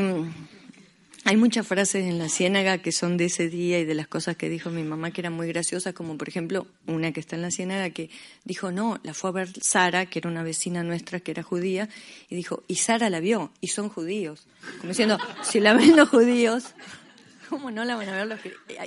[1.23, 4.35] hay muchas frases en la ciénaga que son de ese día y de las cosas
[4.35, 7.43] que dijo mi mamá que eran muy graciosas, como por ejemplo una que está en
[7.43, 8.09] la ciénaga que
[8.43, 11.87] dijo, no, la fue a ver Sara, que era una vecina nuestra que era judía,
[12.29, 14.45] y dijo, y Sara la vio, y son judíos.
[14.77, 16.75] Como diciendo, si la ven los judíos,
[17.49, 18.39] ¿cómo no la van a ver los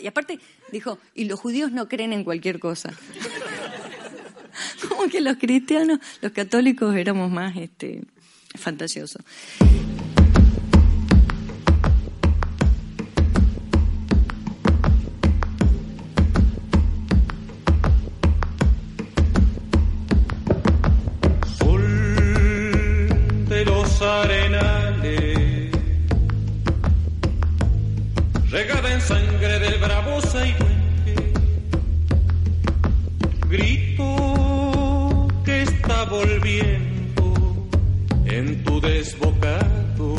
[0.02, 0.38] Y aparte
[0.72, 2.92] dijo, y los judíos no creen en cualquier cosa.
[4.88, 8.02] Como que los cristianos, los católicos éramos más este,
[8.56, 9.22] fantasiosos.
[24.00, 24.47] arenales,
[29.08, 31.16] sangre del bravo Saihuenque,
[33.48, 37.24] grito que está volviendo
[38.26, 40.14] en tu desbocado,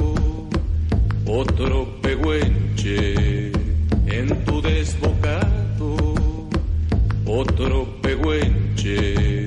[1.28, 3.52] otro pehuenche
[4.08, 5.96] en tu desbocado,
[7.26, 9.39] otro pehuenche.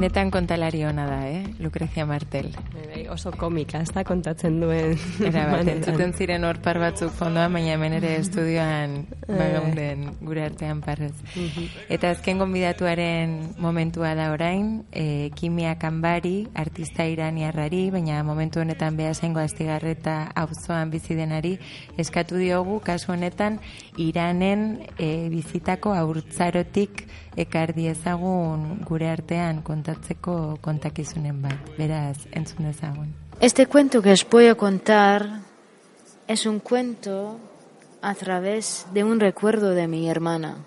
[0.00, 1.42] Benetan kontalari ona da, eh?
[1.60, 2.46] Lucrecia Martel.
[3.10, 4.92] Oso komika, ez da kontatzen duen.
[5.28, 9.00] Era bat, entzuten ziren hor par batzuk fondoan, baina hemen ere estudioan
[9.30, 9.36] Eh.
[9.38, 11.14] bagaunden gure artean parrez.
[11.34, 11.66] Mhm.
[11.88, 19.40] Eta azken gonbidatuaren momentua da orain, e, Kimia Kanbari, artista iraniarrari, baina momentu honetan behasengo
[19.40, 21.58] astigarreta auzoan bizi denari,
[21.98, 23.60] eskatu diogu, kasu honetan,
[23.98, 27.06] Iranen e, bizitako aurtzarotik
[27.36, 31.70] ekar diezagun gure artean kontatzeko kontakizunen bat.
[31.78, 32.99] Beraz, entzun ezagun.
[33.40, 35.40] Este cuento que os voy a contar
[36.28, 37.40] es un cuento
[38.02, 40.58] a través de un recuerdo de mi hermana.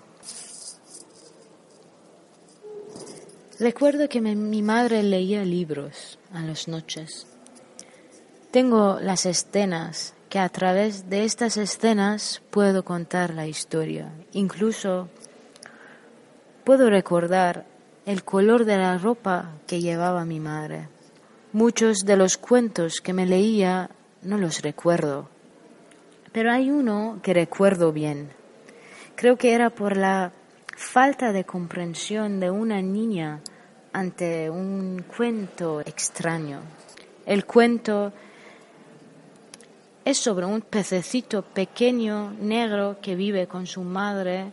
[3.60, 7.28] Recuerdo que mi madre leía libros a las noches.
[8.50, 14.10] Tengo las escenas que a través de estas escenas puedo contar la historia.
[14.32, 15.08] Incluso
[16.64, 17.66] puedo recordar
[18.04, 20.88] el color de la ropa que llevaba mi madre.
[21.54, 23.88] Muchos de los cuentos que me leía
[24.22, 25.28] no los recuerdo,
[26.32, 28.30] pero hay uno que recuerdo bien.
[29.14, 30.32] Creo que era por la
[30.76, 33.38] falta de comprensión de una niña
[33.92, 36.58] ante un cuento extraño.
[37.24, 38.12] El cuento
[40.04, 44.50] es sobre un pececito pequeño, negro, que vive con su madre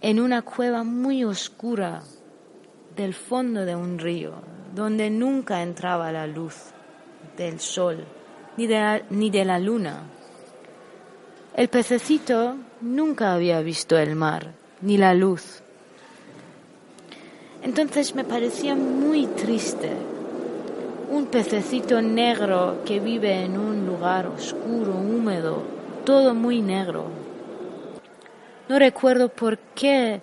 [0.00, 2.04] en una cueva muy oscura
[2.96, 4.32] del fondo de un río,
[4.74, 6.56] donde nunca entraba la luz
[7.36, 8.04] del sol
[8.56, 10.02] ni de la, ni de la luna.
[11.56, 15.62] El pececito nunca había visto el mar ni la luz.
[17.62, 19.92] Entonces me parecía muy triste.
[21.10, 25.62] Un pececito negro que vive en un lugar oscuro, húmedo,
[26.04, 27.04] todo muy negro.
[28.68, 30.22] No recuerdo por qué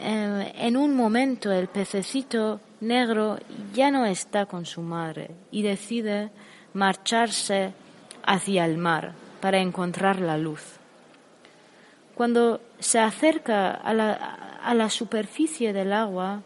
[0.00, 3.38] eh, en un momento el pececito negro
[3.74, 6.30] ya no está con su madre y decide
[6.74, 7.72] marcharse
[8.24, 10.62] hacia el mar para encontrar la luz.
[12.14, 14.12] Cuando se acerca a la,
[14.62, 16.42] a la superficie del agua,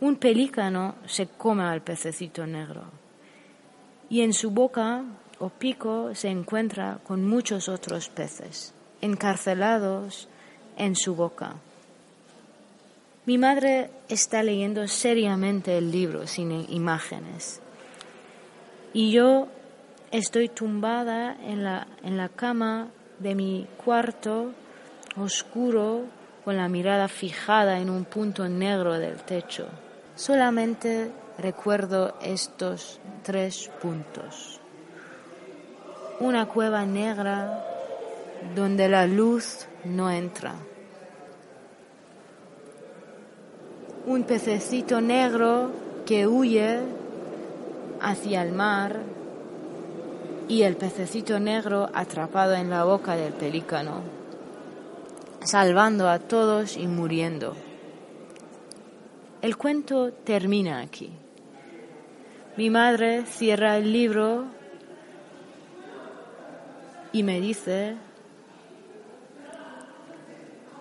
[0.00, 2.84] un pelícano se come al pececito negro
[4.10, 5.04] y en su boca
[5.38, 10.28] o pico se encuentra con muchos otros peces, encarcelados
[10.76, 11.56] en su boca.
[13.26, 17.62] Mi madre está leyendo seriamente el libro sin imágenes
[18.92, 19.48] y yo
[20.10, 24.52] estoy tumbada en la, en la cama de mi cuarto
[25.16, 26.02] oscuro
[26.44, 29.68] con la mirada fijada en un punto negro del techo.
[30.16, 34.60] Solamente recuerdo estos tres puntos.
[36.20, 37.64] Una cueva negra
[38.54, 40.54] donde la luz no entra.
[44.06, 45.70] Un pececito negro
[46.04, 46.80] que huye
[48.02, 49.00] hacia el mar
[50.46, 54.02] y el pececito negro atrapado en la boca del pelícano,
[55.42, 57.54] salvando a todos y muriendo.
[59.40, 61.10] El cuento termina aquí.
[62.58, 64.44] Mi madre cierra el libro
[67.10, 67.96] y me dice,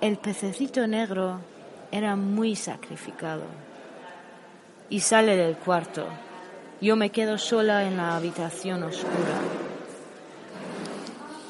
[0.02, 1.53] el pececito negro
[1.94, 3.44] era muy sacrificado
[4.90, 6.08] y sale del cuarto.
[6.82, 9.40] Yo me quedo sola en la habitación oscura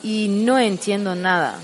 [0.04, 1.58] y no entiendo nada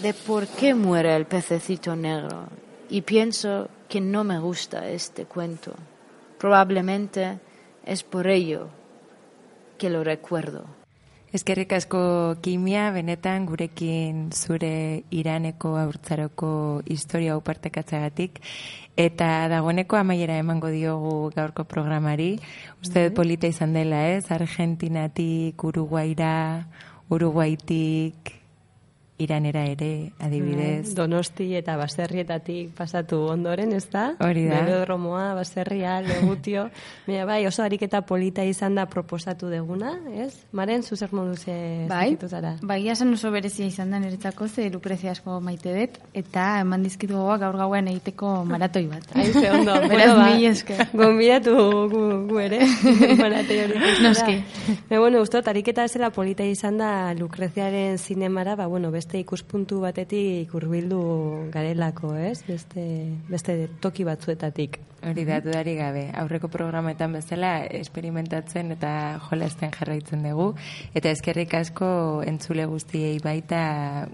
[0.00, 2.44] de por qué muere el pececito negro
[2.88, 5.74] y pienso que no me gusta este cuento.
[6.38, 7.40] Probablemente
[7.84, 8.68] es por ello
[9.76, 10.79] que lo recuerdo.
[11.30, 12.00] Eskerrik asko
[12.42, 16.48] kimia, benetan gurekin zure iraneko aurtzaroko
[16.90, 18.40] historia hau partekatzeagatik.
[18.98, 22.32] Eta dagoeneko amaiera emango diogu gaurko programari.
[22.82, 24.26] Uste dut polita izan dela, ez?
[24.34, 26.66] Argentinatik, Uruguaira,
[27.14, 28.39] Uruguaitik,
[29.20, 30.94] Iranera ere, adibidez.
[30.96, 34.14] Donosti eta baserrietatik pasatu ondoren, ez da?
[34.24, 34.62] Hori da.
[34.64, 36.68] Velodromoa, baserria, legutio.
[37.06, 40.32] Baina bai, oso ariketa polita izan da proposatu deguna, ez?
[40.56, 41.54] Maren, zuzer modu ze
[41.90, 42.54] Bai, sentitu zara?
[42.62, 47.12] bai, esan oso berezia izan da niretzako, ze lukrezia asko maite dut, eta eman dizkit
[47.12, 49.04] gogoak gaur gauean egiteko maratoi bat.
[49.14, 49.74] Hain ze ondo.
[49.90, 50.86] Beraz, ba, mila esker.
[50.94, 51.54] Gonbidatu
[51.92, 52.60] gu, gu ere.
[53.22, 53.84] Maratoi hori.
[54.06, 54.38] Noski.
[54.88, 60.52] Me, bueno, ustot, ariketa ezela polita izan da Lukreziaren zinemara, ba, bueno, beste ikuspuntu batetik
[60.54, 61.00] hurbildu
[61.50, 62.42] garelako, ez?
[62.46, 62.84] Beste,
[63.28, 64.78] beste toki batzuetatik.
[65.02, 66.02] Hori da, dudari gabe.
[66.20, 68.92] Aurreko programetan bezala esperimentatzen eta
[69.28, 70.50] jolasten jarraitzen dugu.
[70.94, 71.88] Eta eskerrik asko
[72.28, 73.62] entzule guztiei baita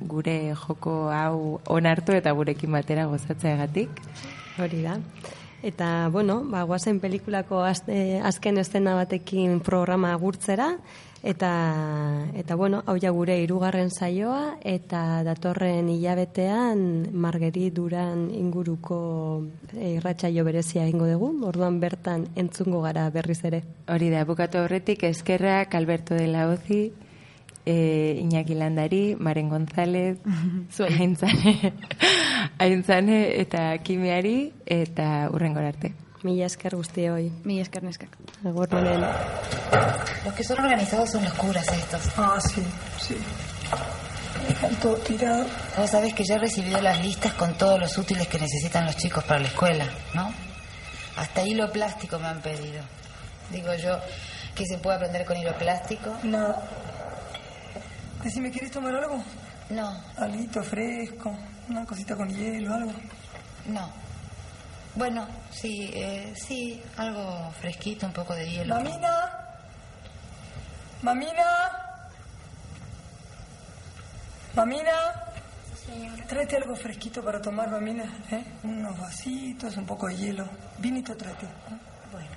[0.01, 3.91] gure joko hau onartu eta gurekin batera gozatzeagatik.
[4.63, 5.01] Hori da.
[5.63, 10.77] Eta, bueno, ba, guazen pelikulako az, eh, azken estena batekin programa agurtzera,
[11.23, 11.51] eta,
[12.37, 18.99] eta bueno, hau ja gure hirugarren saioa, eta datorren hilabetean Margeri Duran inguruko
[19.75, 23.65] eh, irratsaio berezia egingo dugu, orduan bertan entzungo gara berriz ere.
[23.89, 26.93] Hori da, bukatu horretik, eskerrak Alberto de la Ozi,
[27.67, 30.19] eh, Iñaki Landari, Maren González,
[30.99, 31.75] Aintzane,
[32.59, 35.95] Aintzane eta Kimiari, eta urrengor arte.
[36.23, 36.75] Mila esker.
[37.45, 38.17] Mila esker neskak.
[38.45, 38.69] Agur.
[40.25, 42.03] Los que son organizados son los curas estos.
[42.17, 42.62] Ah, sí,
[42.99, 43.17] sí.
[44.49, 45.47] Dejan todo tirado.
[45.77, 48.97] Vos sabés que ya he recibido las listas con todos los útiles que necesitan los
[48.97, 50.33] chicos para la escuela, ¿no?
[51.17, 52.83] Hasta hilo plástico me han pedido.
[53.51, 53.99] Digo yo,
[54.55, 56.17] ¿qué se puede aprender con hilo plástico?
[56.25, 56.62] Nada.
[58.23, 59.23] Decime, ¿quieres tomar algo?
[59.71, 60.01] No.
[60.17, 61.37] Alito fresco,
[61.69, 62.93] una cosita con hielo, algo.
[63.67, 63.91] No.
[64.95, 68.75] Bueno, sí, eh, sí, algo fresquito, un poco de hielo.
[68.75, 69.31] Mamina.
[71.03, 71.71] Mamina.
[74.55, 75.23] Mamina.
[76.27, 78.05] Tráete algo fresquito para tomar, mamina.
[78.31, 78.45] ¿eh?
[78.64, 80.49] Unos vasitos, un poco de hielo.
[80.79, 81.47] Vinito tráete.
[82.11, 82.29] Bueno.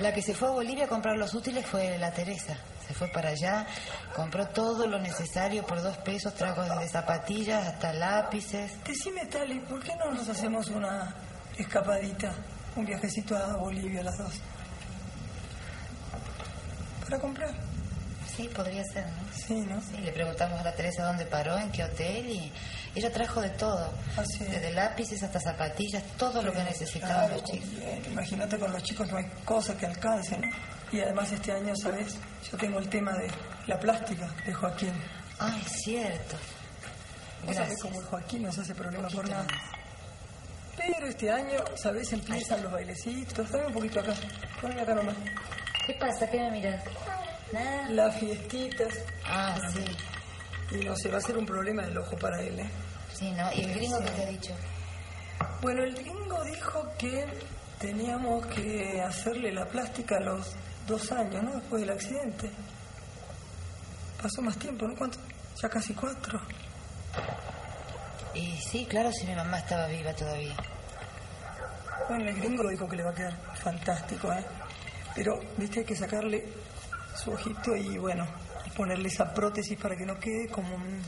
[0.00, 2.56] La que se fue a Bolivia a comprar los útiles fue la Teresa.
[2.86, 3.66] Se fue para allá,
[4.14, 8.72] compró todo lo necesario por dos pesos, trajo desde zapatillas hasta lápices.
[8.84, 11.14] Decime, Tali, ¿por qué no nos hacemos una
[11.56, 12.32] escapadita?
[12.76, 14.34] Un viajecito a Bolivia las dos.
[17.04, 17.54] ¿Para comprar?
[18.36, 19.32] Sí, podría ser, ¿no?
[19.32, 19.80] Sí, ¿no?
[19.80, 22.52] Sí, le preguntamos a la Teresa dónde paró, en qué hotel y
[22.94, 23.92] ella trajo de todo.
[24.40, 27.68] Desde lápices hasta zapatillas, todo lo que necesitaban Claro, los chicos.
[28.10, 30.48] Imagínate con los chicos no hay cosa que alcance, ¿no?
[30.94, 32.16] Y además este año, ¿sabes?
[32.48, 33.28] Yo tengo el tema de
[33.66, 34.92] la plástica de Joaquín.
[35.66, 36.36] Es cierto.
[37.44, 37.82] Gracias.
[37.82, 39.44] cómo el Joaquín no se hace problema por nada.
[40.76, 42.12] Pero este año, ¿sabes?
[42.12, 43.50] Empiezan los bailecitos.
[43.50, 44.14] Dame un poquito acá.
[44.60, 45.16] Ponme acá nomás.
[45.84, 46.30] ¿Qué pasa?
[46.30, 46.84] ¿Qué me miras?
[47.52, 47.90] Nada.
[47.90, 48.94] Las fiestitas.
[49.26, 50.76] Ah, sí.
[50.78, 52.70] Y no se va a ser un problema del ojo para él, ¿eh?
[53.12, 53.52] Sí, ¿no?
[53.52, 54.54] ¿Y el gringo qué te ha dicho?
[55.60, 57.26] Bueno, el gringo dijo que
[57.80, 60.54] teníamos que hacerle la plástica a los
[60.86, 61.52] dos años, ¿no?
[61.52, 62.50] Después del accidente.
[64.20, 64.94] Pasó más tiempo, ¿no?
[64.94, 65.18] ¿Cuánto?
[65.60, 66.40] Ya casi cuatro.
[68.34, 70.56] Y sí, claro, si mi mamá estaba viva todavía.
[72.08, 74.44] Bueno, el gringo dijo que le va a quedar fantástico, ¿eh?
[75.14, 76.44] Pero, viste, hay que sacarle
[77.14, 78.26] su ojito y, bueno,
[78.66, 81.00] y ponerle esa prótesis para que no quede como un...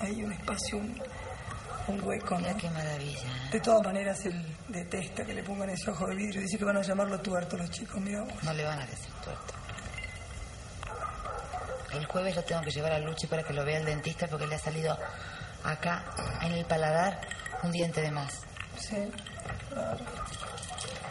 [0.00, 1.00] Ahí un espacio, un,
[1.88, 2.40] un hueco, ¿no?
[2.40, 3.28] Mira qué maravilla.
[3.50, 6.40] De todas maneras, él detesta que le pongan ese ojo de vidrio.
[6.40, 8.24] Dice que van a llamarlo tuerto los chicos, mira.
[8.42, 9.54] No le van a decir tuerto.
[11.92, 14.46] El jueves lo tengo que llevar a Luchi para que lo vea el dentista porque
[14.46, 14.98] le ha salido
[15.62, 16.04] acá,
[16.42, 17.20] en el paladar,
[17.62, 18.40] un diente de más.
[18.78, 18.96] Sí,
[19.70, 19.98] claro.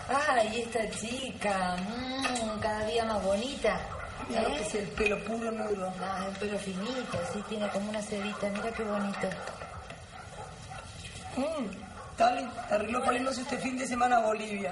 [0.09, 1.77] ¡Ay, esta chica!
[1.77, 3.79] mm, cada día más bonita.
[4.27, 4.55] Mira lo ¿Eh?
[4.57, 5.87] que es el pelo puro nudo.
[5.87, 8.49] Es un pelo finito, sí, tiene como una cerita.
[8.49, 9.29] Mira qué bonito.
[11.35, 14.71] Mm, Tali, arregló para irnos este fin de semana a Bolivia.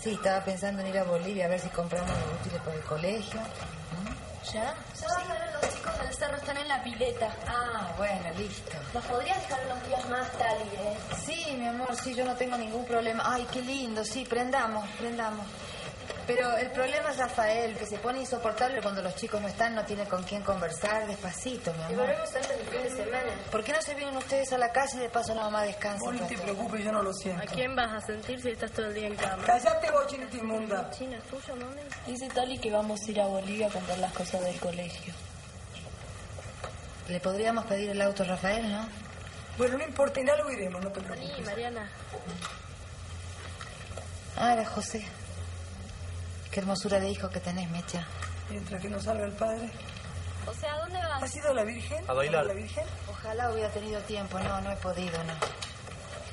[0.00, 2.82] Sí, estaba pensando en ir a Bolivia a ver si compramos los útiles para el
[2.84, 3.40] colegio.
[4.52, 4.74] ¿Ya?
[5.62, 7.34] los chicos del cerro están en la pileta.
[7.46, 8.72] Ah, bueno, listo.
[8.92, 10.98] ¿Nos podrías dejar unos días más, Tali, eh?
[11.24, 13.22] Sí, mi amor, sí, yo no tengo ningún problema.
[13.26, 15.46] Ay, qué lindo, sí, prendamos, prendamos.
[16.26, 19.84] Pero el problema es Rafael, que se pone insoportable cuando los chicos no están, no
[19.84, 21.06] tiene con quién conversar.
[21.06, 21.96] Despacito, mi Y amor.
[22.06, 23.32] volvemos antes del fin de semana.
[23.50, 25.98] ¿Por qué no se vienen ustedes a la casa y de paso la mamá descansa?
[26.02, 27.42] Vos no te preocupes, yo no lo siento.
[27.42, 29.44] ¿A quién vas a sentir si estás todo el día en cama?
[29.44, 30.90] Cállate, bochinita inmunda.
[30.92, 31.82] China, ¿es tuyo, mami?
[32.06, 35.12] Dice Tali que vamos a ir a Bolivia a comprar las cosas del colegio.
[37.08, 38.88] Le podríamos pedir el auto a Rafael, ¿no?
[39.58, 41.44] Bueno, no importa, en algo iremos, no te Sí, preocupes.
[41.44, 41.90] Mariana.
[44.36, 45.04] Ah, era José.
[46.54, 48.06] Qué hermosura de hijo que tenés, Mecha.
[48.48, 49.68] Mientras que no salga el padre.
[50.46, 51.24] O sea, ¿a dónde vas?
[51.24, 52.08] ¿Has ido a la Virgen?
[52.08, 52.44] A bailar.
[52.44, 52.84] ¿A la Virgen?
[53.10, 54.38] Ojalá hubiera tenido tiempo.
[54.38, 55.32] No, no he podido, no.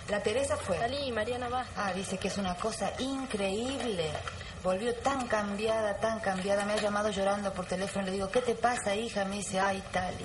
[0.09, 0.77] La Teresa fue.
[0.77, 1.65] Salí, Mariana, va.
[1.75, 4.11] Ah, dice que es una cosa increíble.
[4.63, 6.65] Volvió tan cambiada, tan cambiada.
[6.65, 8.05] Me ha llamado llorando por teléfono.
[8.05, 9.25] Le digo, ¿qué te pasa, hija?
[9.25, 10.23] Me dice, ay, Tali.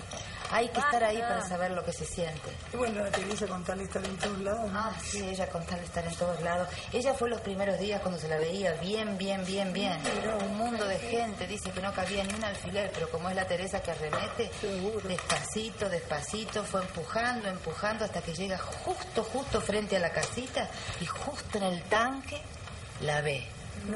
[0.50, 2.50] Hay que estar ahí para saber lo que se siente.
[2.72, 4.72] Y bueno, la Teresa con tal de estar en todos lados.
[4.72, 4.78] ¿no?
[4.78, 6.68] Ah, sí, ella con tal de estar en todos lados.
[6.92, 9.98] Ella fue los primeros días cuando se la veía bien, bien, bien, bien.
[10.40, 13.46] Un mundo de gente, dice que no cabía ni un alfiler, pero como es la
[13.46, 14.50] Teresa que arremete,
[15.04, 20.68] despacito, despacito, fue empujando, empujando hasta que llega justo, justo frente a la casita
[21.00, 22.40] y justo en el tanque
[23.00, 23.46] la ve.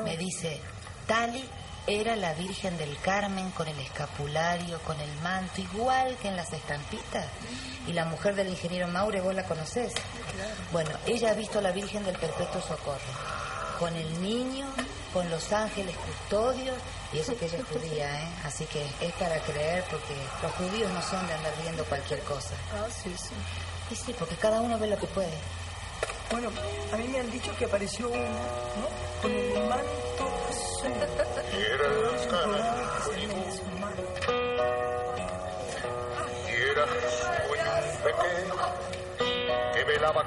[0.05, 0.61] Me dice,
[1.07, 1.49] Tali,
[1.87, 6.53] Era la Virgen del Carmen con el escapulario, con el manto, igual que en las
[6.53, 7.27] estampitas.
[7.87, 9.93] Y la mujer del ingeniero Maure, vos la conocés.
[10.73, 13.01] Bueno, ella ha visto a la Virgen del Perpetuo Socorro,
[13.79, 14.67] con el niño,
[15.13, 16.77] con los ángeles custodios,
[17.13, 18.29] y eso que ella es judía, ¿eh?
[18.45, 22.55] Así que es para creer, porque los judíos no son de andar viendo cualquier cosa.
[22.75, 23.35] Ah, sí, sí.
[23.91, 25.37] Y sí, porque cada uno ve lo que puede.
[26.31, 26.51] Bueno,
[26.93, 29.23] a mí me han dicho que apareció uno, ¿no?
[29.23, 30.31] Con el manto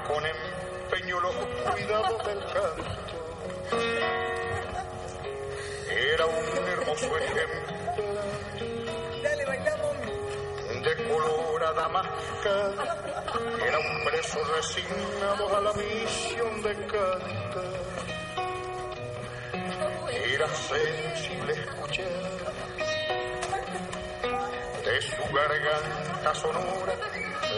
[0.06, 1.34] con empeño los
[1.72, 3.16] cuidados del canto.
[5.90, 7.74] Era un hermoso ejemplo
[10.82, 12.96] de colorada máscara.
[13.66, 17.93] Era un preso resignado a la misión de cantar.
[20.10, 22.06] Era sensible escuchar.
[24.84, 26.94] De su garganta sonora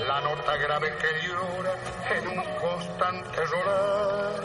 [0.06, 1.74] la nota grave que llora
[2.10, 4.40] en un constante llorar.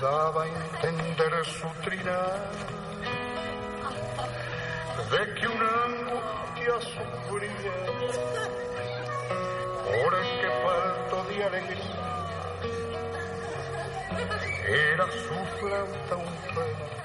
[0.00, 2.50] Daba a entender su trinar.
[5.10, 7.72] De que una angustia sufría.
[9.84, 11.97] Por el que falto de alegría
[14.66, 16.97] era su flauta un trueno